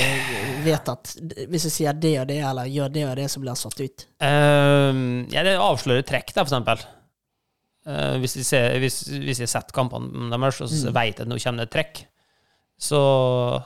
[0.67, 1.13] vet at
[1.49, 3.81] hvis du sier det og det, eller gjør det og det, så blir han satt
[3.81, 4.05] ut?
[4.21, 6.85] Uh, ja, det avslører trekk, da, for eksempel.
[7.89, 10.95] Uh, hvis, jeg ser, hvis, hvis jeg setter kampene deres, og så Mm.
[11.01, 12.05] vet jeg at nå kommer det et trekk,
[12.83, 13.01] så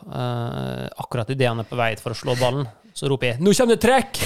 [0.06, 3.52] uh, akkurat idet han er på vei for å slå ballen, så roper jeg 'Nå
[3.58, 4.22] kommer det trekk!'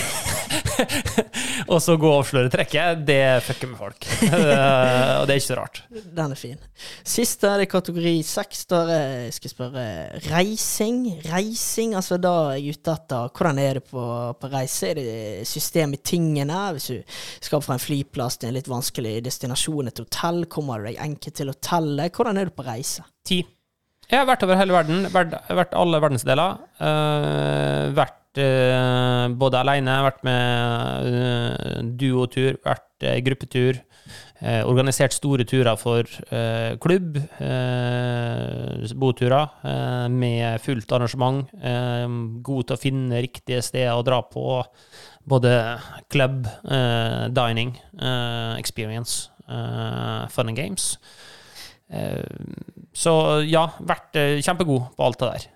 [1.73, 4.07] Og så gå og avsløre trekket, det fucker med folk.
[4.31, 5.81] Eh, og det er ikke så rart.
[5.91, 6.59] Den er fin.
[7.07, 8.65] Siste det er kategori seks.
[8.71, 9.85] Der er- jeg skal spørre
[10.31, 11.01] reising.
[11.31, 14.05] Reising, altså da er jeg ute etter Hvordan er det på,
[14.41, 14.91] på reise?
[14.91, 16.61] Er det system i tingene?
[16.77, 17.01] Hvis du
[17.45, 21.37] skal fra en flyplass til en litt vanskelig destinasjon, et hotell, kommer du deg enkelt
[21.41, 22.15] til hotellet?
[22.17, 23.05] Hvordan er du på reise?
[23.27, 23.43] Ti.
[24.11, 25.05] Jeg har vært over hele verden.
[25.15, 26.57] Vært, vært alle verdensdeler.
[26.81, 28.17] Uh, vært
[29.41, 33.81] både alene, vært med uh, duotur, vært uh, gruppetur.
[34.41, 36.01] eh, organisert store turer for
[36.33, 37.19] eh, klubb.
[37.45, 41.47] eh, boturer eh, med fullt arrangement.
[41.63, 42.07] eh,
[42.43, 44.65] god til å finne riktige steder å dra på.
[45.29, 45.53] Både
[46.09, 50.97] club, eh, dining, eh, experience, eh, fun and games.
[51.93, 52.25] Eh,
[52.95, 55.51] Så ja, vært eh, kjempegod på alt det der.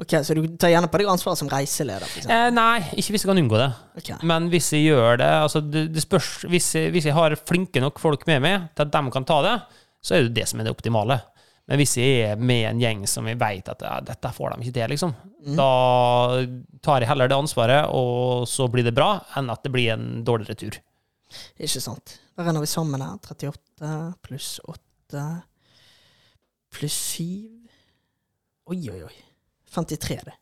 [0.00, 2.06] Ok, Så du tar gjerne på deg ansvaret som reiseleder?
[2.08, 2.30] For.
[2.32, 3.70] Eh, nei, ikke hvis jeg kan unngå det.
[4.02, 4.18] Okay.
[4.26, 7.80] Men hvis jeg gjør det altså det, det spørs, hvis jeg, hvis jeg har flinke
[7.84, 9.56] nok folk med meg til at de kan ta det,
[10.02, 11.20] så er det det som er det optimale.
[11.66, 14.62] Men hvis jeg er med en gjeng som jeg vet at ja, dette får de
[14.68, 15.16] ikke til, liksom,
[15.46, 15.54] Mm.
[15.54, 15.66] da
[16.82, 20.24] tar jeg heller det ansvaret, og så blir det bra, enn at det blir en
[20.26, 20.78] dårlig retur.
[21.58, 22.16] Ikke sant.
[22.34, 23.14] Da renner vi sammen her.
[23.22, 23.92] 38
[24.26, 25.22] pluss 8
[26.74, 27.22] pluss 7
[28.66, 29.14] Oi, oi, oi.
[29.76, 30.34] 53, det.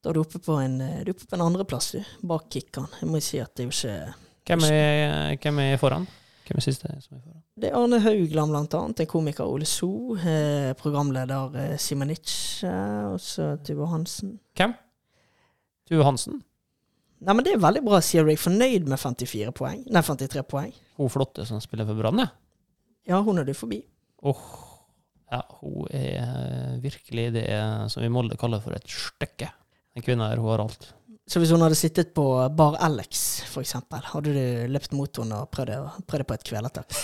[0.00, 2.00] Da er du oppe på en, eh, du på en andreplass, du.
[2.26, 2.88] Bak Kikkan.
[3.02, 6.06] Jeg må jo si at det er jo ikke Hvem er, hvem er foran?
[6.48, 7.42] Hvem er siste som er foran?
[7.60, 9.02] Det er Arne Haugland, blant annet.
[9.04, 10.16] En komiker Ole So.
[10.16, 12.32] Eh, programleder eh, Simonic.
[12.64, 14.38] Eh, og så Tuva Hansen.
[14.58, 14.72] Hvem?
[15.90, 16.40] Tuva Hansen?
[17.20, 18.32] Nei, men det er veldig bra, sier du.
[18.32, 19.84] Jeg er fornøyd med 54 poeng.
[19.92, 20.72] Nei, 53 poeng.
[20.96, 22.30] Hun flotte som spiller for Brann, ja.
[23.10, 23.82] Ja, hun er du forbi.
[24.24, 24.46] Åh,
[25.30, 27.48] ja, hun er eh, virkelig det
[27.92, 29.50] som vi i Molde kaller for et stykke.
[29.94, 30.90] En kvinne her, hun har alt.
[31.30, 32.24] Så hvis hun hadde sittet på
[32.58, 36.96] Bar Alex, for eksempel, hadde du løpt mot henne og prøvd, prøvd på et kvelertak?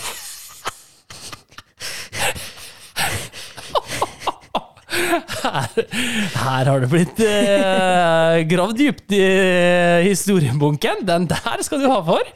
[5.47, 5.69] Her,
[6.43, 9.23] her har det blitt eh, gravd dypt i
[10.09, 11.05] historiebunken.
[11.07, 12.27] Den der skal du ha for.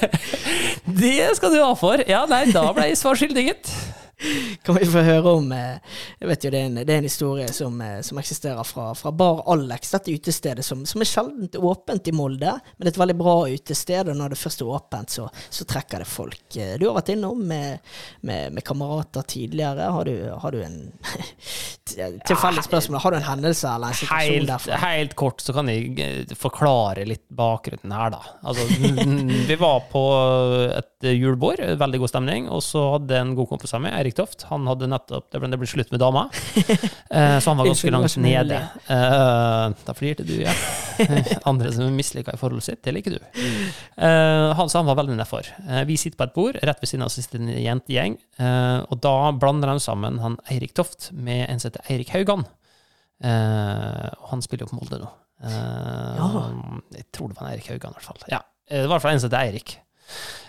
[1.02, 2.04] det skal du ha for.
[2.08, 3.74] Ja, nei, da ble jeg svar skyldig, gitt.
[4.66, 5.78] Kan vi få høre om eh,
[6.20, 8.90] Jeg vet jo det er en, det er en historie som, eh, som eksisterer fra,
[8.98, 12.52] fra Bar Alex, dette utestedet som, som er sjeldent åpent i Molde.
[12.76, 15.66] Men det er et veldig bra utested, og når det først er åpent, så, så
[15.68, 16.42] trekker det folk.
[16.56, 17.82] Eh, Du har vært innom med,
[18.26, 19.90] med, med kamerater tidligere.
[19.96, 20.14] Har du,
[20.44, 20.78] har du en
[22.28, 23.00] tilfeldig spørsmål?
[23.02, 24.78] Har du en hendelse eller en situasjon Helt, derfra?
[24.86, 28.20] helt kort så kan jeg forklare litt bakgrunnen her, da.
[28.46, 28.66] Altså,
[29.48, 30.02] vi var på
[30.78, 34.44] et julebord, veldig god stemning, og så hadde en god kompis av meg, Eirik Toft,
[34.48, 36.22] han hadde nettopp Det ble, det ble slutt med dama,
[36.62, 38.58] eh, så han var ganske langt nede.
[38.86, 40.52] Eh, Da flirte du, ja.
[41.50, 43.20] Andre som er mislykka i forholdet sitt, det liker du.
[43.96, 45.48] Eh, han, så han var veldig nedfor.
[45.88, 48.18] Vi sitter på et bord, rett ved siden av siste en jentegjeng,
[48.92, 52.44] og da blander de sammen han Eirik Toft med en som heter Eirik Haugan.
[53.22, 55.10] Og han spiller jo på Molde nå.
[55.42, 58.24] Jeg tror det var en Eirik Haugan, i hvert fall.
[58.32, 59.76] Ja, det var i hvert fall en som heter Eirik.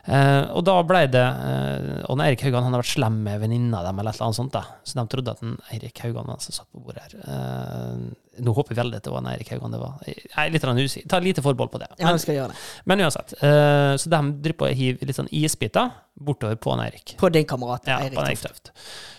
[0.03, 3.79] Eh, og da ble det eh, Og Eirik Haugan han har vært slem med venninna
[3.85, 4.63] dem, eller et eller annet sånt, da.
[4.83, 7.15] så de trodde at en Eirik Haugan var den som satt på bordet her.
[7.23, 10.03] Eh, nå håper jeg veldig at det var en Eirik Haugan det var.
[10.09, 11.07] Jeg er litt usikker.
[11.07, 11.91] Ta lite forbehold på det.
[11.99, 12.61] Ja, jeg skal gjøre det.
[12.89, 13.35] men uansett.
[13.39, 17.15] eh, så de driver på å hive litt sånn isbiter bortover på en Eirik.
[17.17, 18.71] På din kamerat Ja, Eirik på Eirik Tøft.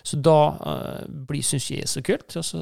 [0.05, 2.61] Så da uh, syns jeg det er så kult, og så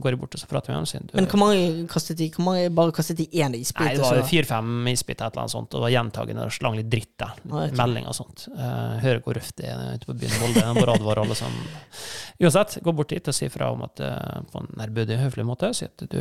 [0.00, 1.08] går jeg bort og så prater med ham.
[1.12, 2.30] Men hvor mange kastet de?
[2.36, 3.82] Hvor mange bare kastet de én isbit?
[3.82, 6.78] Nei, det var fire-fem isbiter, et eller annet sånt, og det var gjentagende og slang
[6.78, 7.34] litt dritt der.
[7.64, 7.78] Ok.
[7.80, 8.46] Melding og sånt.
[8.52, 10.62] Uh, hører hvor røft det er ute på byen Molde.
[10.62, 11.56] Jeg bare advarer alle som
[12.42, 15.70] Uansett, gå bort dit og si fra om at uh, på en ærbødig, høflig måte.
[15.76, 16.20] Si at du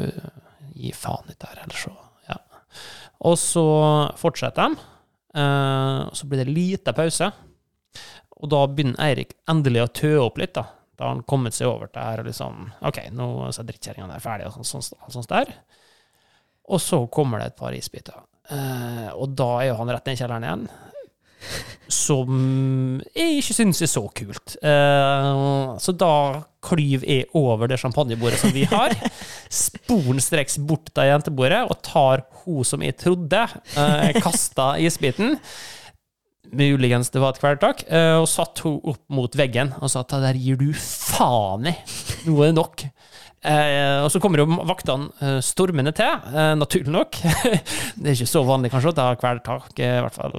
[0.73, 1.93] gir faen i det her, ellers så
[2.29, 2.39] Ja.
[3.27, 3.63] Og så
[4.19, 4.89] fortsetter de,
[5.37, 7.31] Uh, så blir det lite pause.
[8.43, 10.67] Og da begynner Eirik endelig å tø opp litt, da.
[10.93, 14.51] Da har han kommet seg over til her og liksom OK, nå er drittkjerringa ferdig,
[14.51, 15.55] og sånt, sånt, sånt der.
[16.69, 18.19] Og så kommer det et par isbiter.
[18.51, 20.67] Uh, og da er jo han rett ned i kjelleren igjen.
[21.91, 24.55] Som jeg ikke syns er så kult.
[24.63, 25.29] Eh,
[25.83, 26.15] så da
[26.63, 28.95] klyver jeg over det champagnebordet som vi har,
[29.51, 33.43] sporenstreks bort til jentebordet og tar hun som jeg trodde
[33.75, 35.37] uh, kasta isbiten.
[36.53, 37.85] Muligens det var et kvelertak.
[37.87, 41.71] eh, og satt hun opp mot veggen og sa at det der gir du faen
[41.71, 41.75] i.
[42.27, 42.85] Nå er det nok.
[43.43, 47.17] Eh, og så kommer jo vaktene eh, stormende til, eh, naturlig nok.
[47.99, 50.35] det er ikke så vanlig kanskje å ta kvelertak, eh, i hvert fall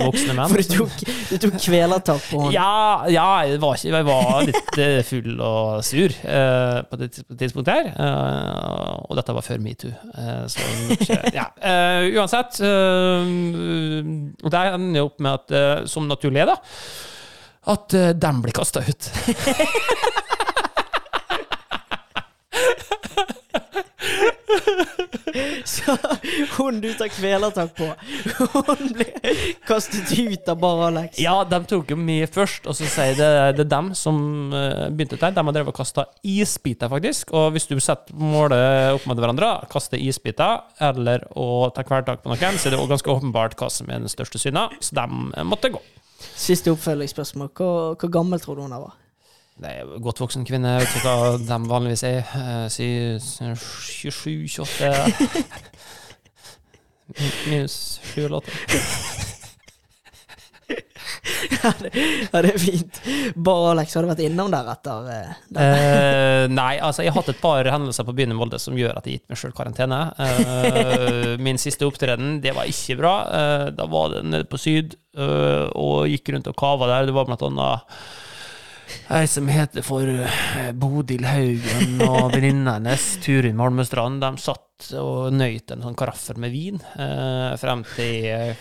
[0.00, 0.50] voksne menn.
[0.52, 0.96] For du tok,
[1.30, 2.56] du tok kvelertak på han.
[2.56, 7.92] Ja, ja jeg, var ikke, jeg var litt full og sur på det tidspunktet her.
[7.94, 9.94] eh, og dette var før metoo.
[11.38, 11.46] Ja.
[12.18, 16.56] Uansett Og det ender jo opp med at, som naturlig er, da,
[17.72, 19.10] at de blir kasta ut.
[25.74, 25.94] Så
[26.56, 27.88] hun du tar kvelertak på,
[28.54, 29.06] hun ble
[29.68, 31.18] kastet ut av Bar Alex.
[31.22, 34.86] Ja, de tok jo meg først, og så sier det, det er dem som eh,
[34.92, 35.34] begynte der.
[35.36, 37.32] De har drevet og kasta isbiter, faktisk.
[37.36, 42.32] Og hvis du setter målet opp mot hverandre, kaste isbiter eller å ta kvelertak på
[42.32, 45.44] noen, så er det jo ganske åpenbart hva som er den største synda, så de
[45.48, 45.82] måtte gå.
[46.18, 47.52] Siste oppfølgingsspørsmål.
[47.54, 48.96] Hvor, hvor gammel tror du hun var?
[49.58, 52.20] Jo godt voksen kvinne, jeg vet ikke hva de vanligvis er.
[52.38, 52.86] Eh, Si
[53.18, 54.92] 27-28
[57.48, 57.74] Minus
[58.14, 58.52] 7 eller 8.
[61.48, 61.90] Ja, det,
[62.32, 62.98] ja, det er fint.
[63.34, 65.30] Bare Alex hadde vært innom der etter eh.
[65.62, 68.94] Eh, nei, altså jeg har hatt et par hendelser på byen i Molde som gjør
[68.98, 70.00] at jeg har gitt meg sjøl karantene.
[70.22, 73.14] Eh, min siste opptreden, det var ikke bra.
[73.40, 77.08] Eh, da var det nede på Syd, eh, og gikk rundt og kava der.
[77.08, 77.96] Det var blant annet
[79.14, 85.32] Ei som heter for eh, Bodil Haugen og venninna hennes, Turin Malmøstrand, de satt og
[85.34, 88.56] nøyt en sånn karaffel med vin eh, frem til jeg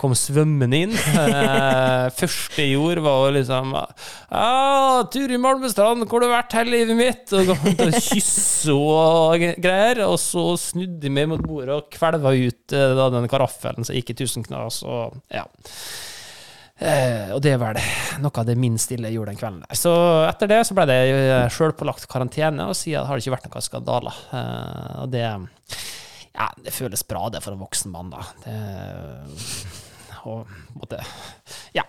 [0.00, 0.94] kom svømmende inn.
[0.96, 6.78] Eh, første jeg gjorde, var å liksom Ja, Turin Malmøstrand, hvor har du vært hele
[6.78, 7.34] livet mitt?
[7.36, 10.04] Og kom til og kysse og greier.
[10.08, 14.14] Og så snudde jeg meg mot bordet og kvelva ut eh, den karaffelen, så gikk
[14.14, 14.82] i tusen knas.
[14.86, 15.44] Og ja.
[16.80, 17.78] Eh, og det er vel
[18.24, 19.64] noe av det minst ille jeg gjorde den kvelden.
[19.76, 19.92] Så
[20.24, 20.98] etter det så ble det
[21.52, 24.20] sjølpålagt karantene, og siden har det ikke vært noen skandaler.
[24.32, 28.24] Eh, og det Ja, det føles bra, det, for en voksen mann, da.
[28.46, 28.58] Det,
[30.24, 31.02] og måtte
[31.76, 31.84] Ja.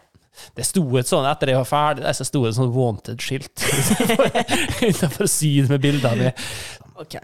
[0.58, 3.62] Det sto et sånn, Etter jeg var ferdig, så sto et sånn wanted-skilt
[4.90, 6.42] utenfor syn med bilder av meg.
[7.00, 7.20] Ok.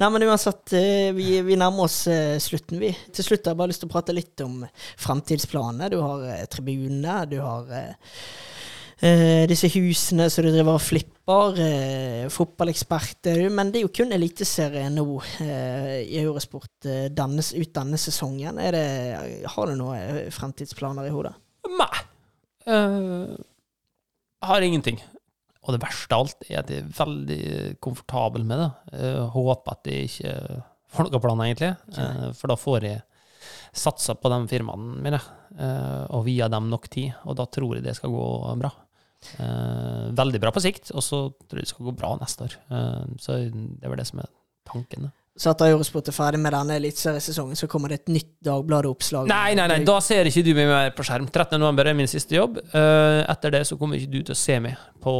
[0.00, 2.92] Nei, men uansett, eh, vi, vi nærmer oss eh, slutten, vi.
[3.14, 4.62] Til slutt har jeg bare lyst til å prate litt om
[5.00, 5.90] fremtidsplanene.
[5.92, 11.60] Du har eh, tribunene, du har eh, disse husene som du driver og flipper.
[11.66, 15.06] Eh, Fotballekspert er du, men det er jo kun eliteserie nå
[15.44, 18.60] eh, i Eurosport denne, ut denne sesongen.
[18.74, 18.84] Det,
[19.54, 21.36] har du noen fremtidsplaner i hodet?
[21.70, 21.94] Nei.
[22.68, 23.36] Uh,
[24.44, 25.00] har ingenting.
[25.66, 27.40] Og det verste av alt er at jeg er veldig
[27.84, 28.68] komfortabel med det.
[28.96, 30.34] Jeg håper at jeg ikke
[30.90, 31.72] får noen planer, egentlig.
[32.00, 33.02] Eh, For da får jeg
[33.76, 35.20] satsa på de firmaene mine,
[35.58, 37.12] eh, og via dem nok tid.
[37.28, 38.24] Og da tror jeg det skal gå
[38.62, 38.72] bra.
[39.38, 42.56] Eh, Veldig bra på sikt, og så tror jeg det skal gå bra neste år.
[42.72, 44.30] Eh, Så det er vel det som er
[44.66, 45.10] tanken.
[45.34, 45.40] Da.
[45.40, 49.28] Så etter Eurosport er ferdig med denne eliteseriesesongen, så kommer det et nytt Dagbladet-oppslag?
[49.30, 51.28] Nei, nei, nei, da ser ikke du meg mer på skjerm.
[51.30, 51.58] 13.
[51.60, 52.58] november er min siste jobb.
[52.74, 55.14] Uh, Etter det så kommer ikke du til å se meg på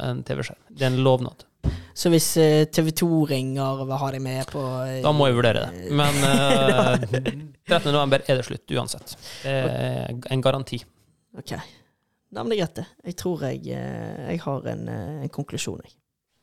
[0.00, 0.62] en TV-skjerm.
[0.70, 1.44] Det er en lovnad.
[1.96, 5.28] Så hvis uh, TV 2 ringer og vil ha deg med på uh, Da må
[5.30, 5.90] jeg vurdere det.
[5.98, 6.96] Men uh,
[7.66, 7.90] 13.
[7.90, 9.16] november er det slutt uansett.
[9.42, 10.80] Det er en garanti.
[11.36, 11.56] Ok.
[11.56, 12.88] Nei, men det er greit, det.
[13.10, 15.96] Jeg tror jeg, jeg har en, en konklusjon, jeg.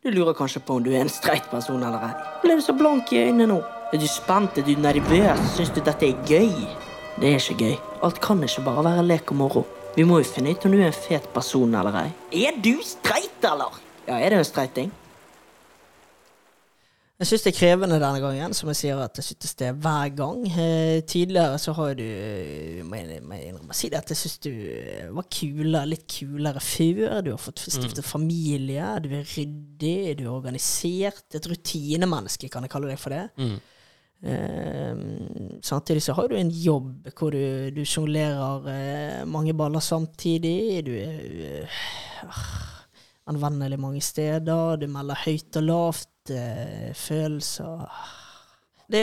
[0.03, 2.15] Du lurer kanskje på om du er en streit person eller ei.
[2.41, 3.61] Ble du så blank i øynene nå?
[3.95, 4.57] Er du spent?
[4.59, 5.43] Er du nervøs?
[5.55, 6.49] Syns du dette er gøy?
[7.21, 7.77] Det er ikke gøy.
[8.03, 9.63] Alt kan ikke bare være lek og moro.
[9.95, 12.09] Vi må jo finne ut om du er en fet person eller ei.
[12.49, 13.79] Er du streit, eller?
[14.09, 14.91] Ja, er det en streiting?
[17.23, 19.77] Jeg syns det er krevende denne gangen, som jeg sier at jeg synes det er
[19.79, 20.41] hver gang.
[20.59, 24.11] Eh, tidligere så har du eh, må jeg, må jeg innrømme å si det, at
[24.11, 27.21] jeg syns du eh, var kulere, litt kulere før.
[27.23, 31.23] Du har fått stiftet familie, du er ryddig, du er organisert.
[31.31, 33.23] Et rutinemenneske, kan jeg kalle deg for det.
[33.39, 33.55] Mm.
[34.33, 35.03] Eh,
[35.63, 40.83] samtidig så har du en jobb hvor du, du sjonglerer eh, mange baller samtidig.
[40.83, 42.53] Du er uh,
[43.31, 44.75] anvendelig mange steder.
[44.75, 46.12] Du melder høyt og lavt.
[46.31, 47.87] Eh, følelser
[48.93, 49.01] det,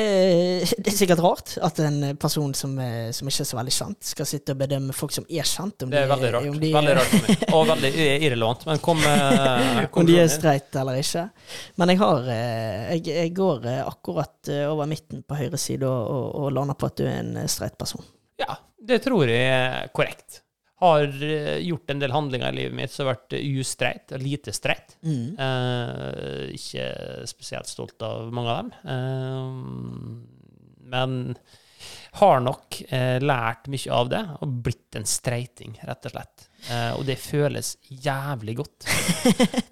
[0.79, 4.09] det er sikkert rart at en person som, eh, som ikke er så veldig kjent,
[4.13, 5.87] skal sitte og bedømme folk som er kjent.
[5.87, 6.49] Om Det er veldig rart.
[6.51, 7.47] Om de, Veldig rart.
[7.57, 8.67] Og veldig irrelevant.
[8.69, 9.01] Men kom
[9.95, 11.25] kom om de er streite streit eller ikke.
[11.81, 15.89] Men jeg har eh, Jeg, jeg går eh, akkurat eh, over midten på høyre side
[15.89, 18.05] og, og, og lander på at du er en eh, streit person.
[18.41, 20.43] Ja, det tror jeg er korrekt.
[20.81, 24.55] Har eh, gjort en del handlinger i livet mitt som har vært ustreit, og lite
[24.57, 24.97] streit.
[25.05, 25.39] Mm.
[25.47, 26.87] Eh, ikke
[27.29, 28.71] spesielt stolt av mange av dem.
[28.95, 30.41] Eh,
[30.91, 31.19] men
[32.21, 36.47] har nok eh, lært mye av det, og blitt en streiting, rett og slett.
[36.69, 38.89] Eh, og det føles jævlig godt.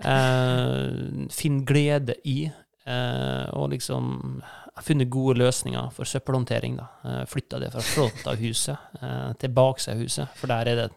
[0.09, 4.39] Eh, Finn glede i eh, og liksom
[4.79, 6.79] har funnet gode løsninger for søppelhåndtering.
[6.79, 6.87] da.
[7.05, 10.89] Eh, Flytta det fra Flåttahuset eh, til Baksehuset, for der er det,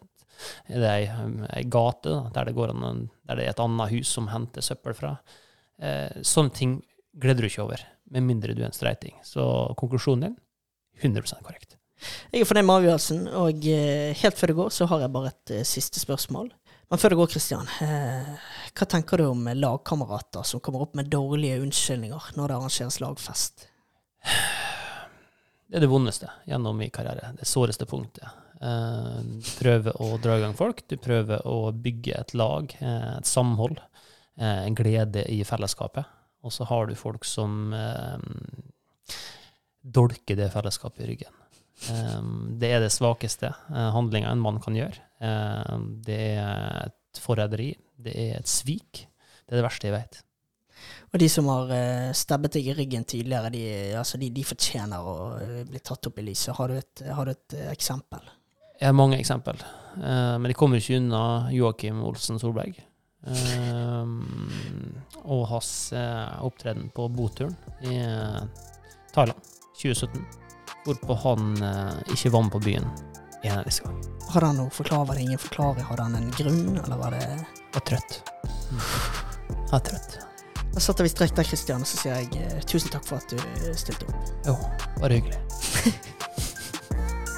[0.70, 4.14] er det ei, gate da, der det, går an, der det er et annet hus
[4.14, 5.16] som henter søppel fra.
[5.82, 6.78] Eh, sånne ting
[7.18, 9.18] gleder du ikke over, med mindre du er en streiting.
[9.26, 9.44] Så
[9.78, 10.38] konklusjonen din
[11.02, 11.76] 100% korrekt.
[12.30, 13.66] Jeg er fornøyd med avgjørelsen, og
[14.22, 16.48] helt før det går, så har jeg bare et siste spørsmål.
[16.90, 21.60] Men før det går, Kristian, hva tenker du om lagkamerater som kommer opp med dårlige
[21.62, 23.68] unnskyldninger når det arrangeres lagfest?
[24.22, 27.32] Det er det vondeste gjennom min karriere.
[27.38, 28.28] Det såreste punktet.
[28.62, 33.16] Eh, Du prøver å dra i gang folk, du prøver å bygge et lag, eh,
[33.16, 33.80] et samhold,
[34.38, 36.04] eh, en glede i fellesskapet.
[36.44, 37.72] Og så har du folk som
[39.82, 41.38] dolker det fellesskapet i ryggen.
[42.58, 44.98] Det er det svakeste handlinga en mann kan gjøre.
[46.02, 47.76] Det er et forræderi.
[47.96, 49.06] Det er et svik.
[49.46, 50.22] Det er det verste jeg vet.
[51.12, 53.64] Og de som har uh, stabbet deg i ryggen tidligere, de,
[54.00, 56.54] altså de, de fortjener å eh, bli tatt opp i lyset.
[56.56, 58.24] Har du et, har du et eh, eksempel?
[58.80, 59.62] Jeg har mange eksempel,
[59.92, 62.78] Uh, men de kommer ikke unna Joakim Olsen Solberg.
[63.28, 64.08] Uh,
[65.24, 68.40] og hans uh, opptreden på boturen i eh,
[69.14, 69.38] Thailand
[69.82, 70.24] 2017,
[70.84, 72.88] hvorpå han eh, ikke var med på byen
[73.42, 74.18] en av disse gangene.
[74.30, 75.08] Hadde han noe forklaring?
[75.08, 75.84] var det ingen forklaring?
[75.84, 77.24] Hadde han en grunn, eller var det
[77.74, 78.20] var trøtt.
[78.72, 80.20] Jeg er trøtt.
[80.72, 83.28] Da setter vi strek der, Kristian, og så sier jeg eh, tusen takk for at
[83.28, 84.32] du eh, stilte opp.
[84.48, 84.56] Jo,
[85.00, 85.38] bare hyggelig.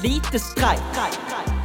[0.04, 1.63] Lite streik.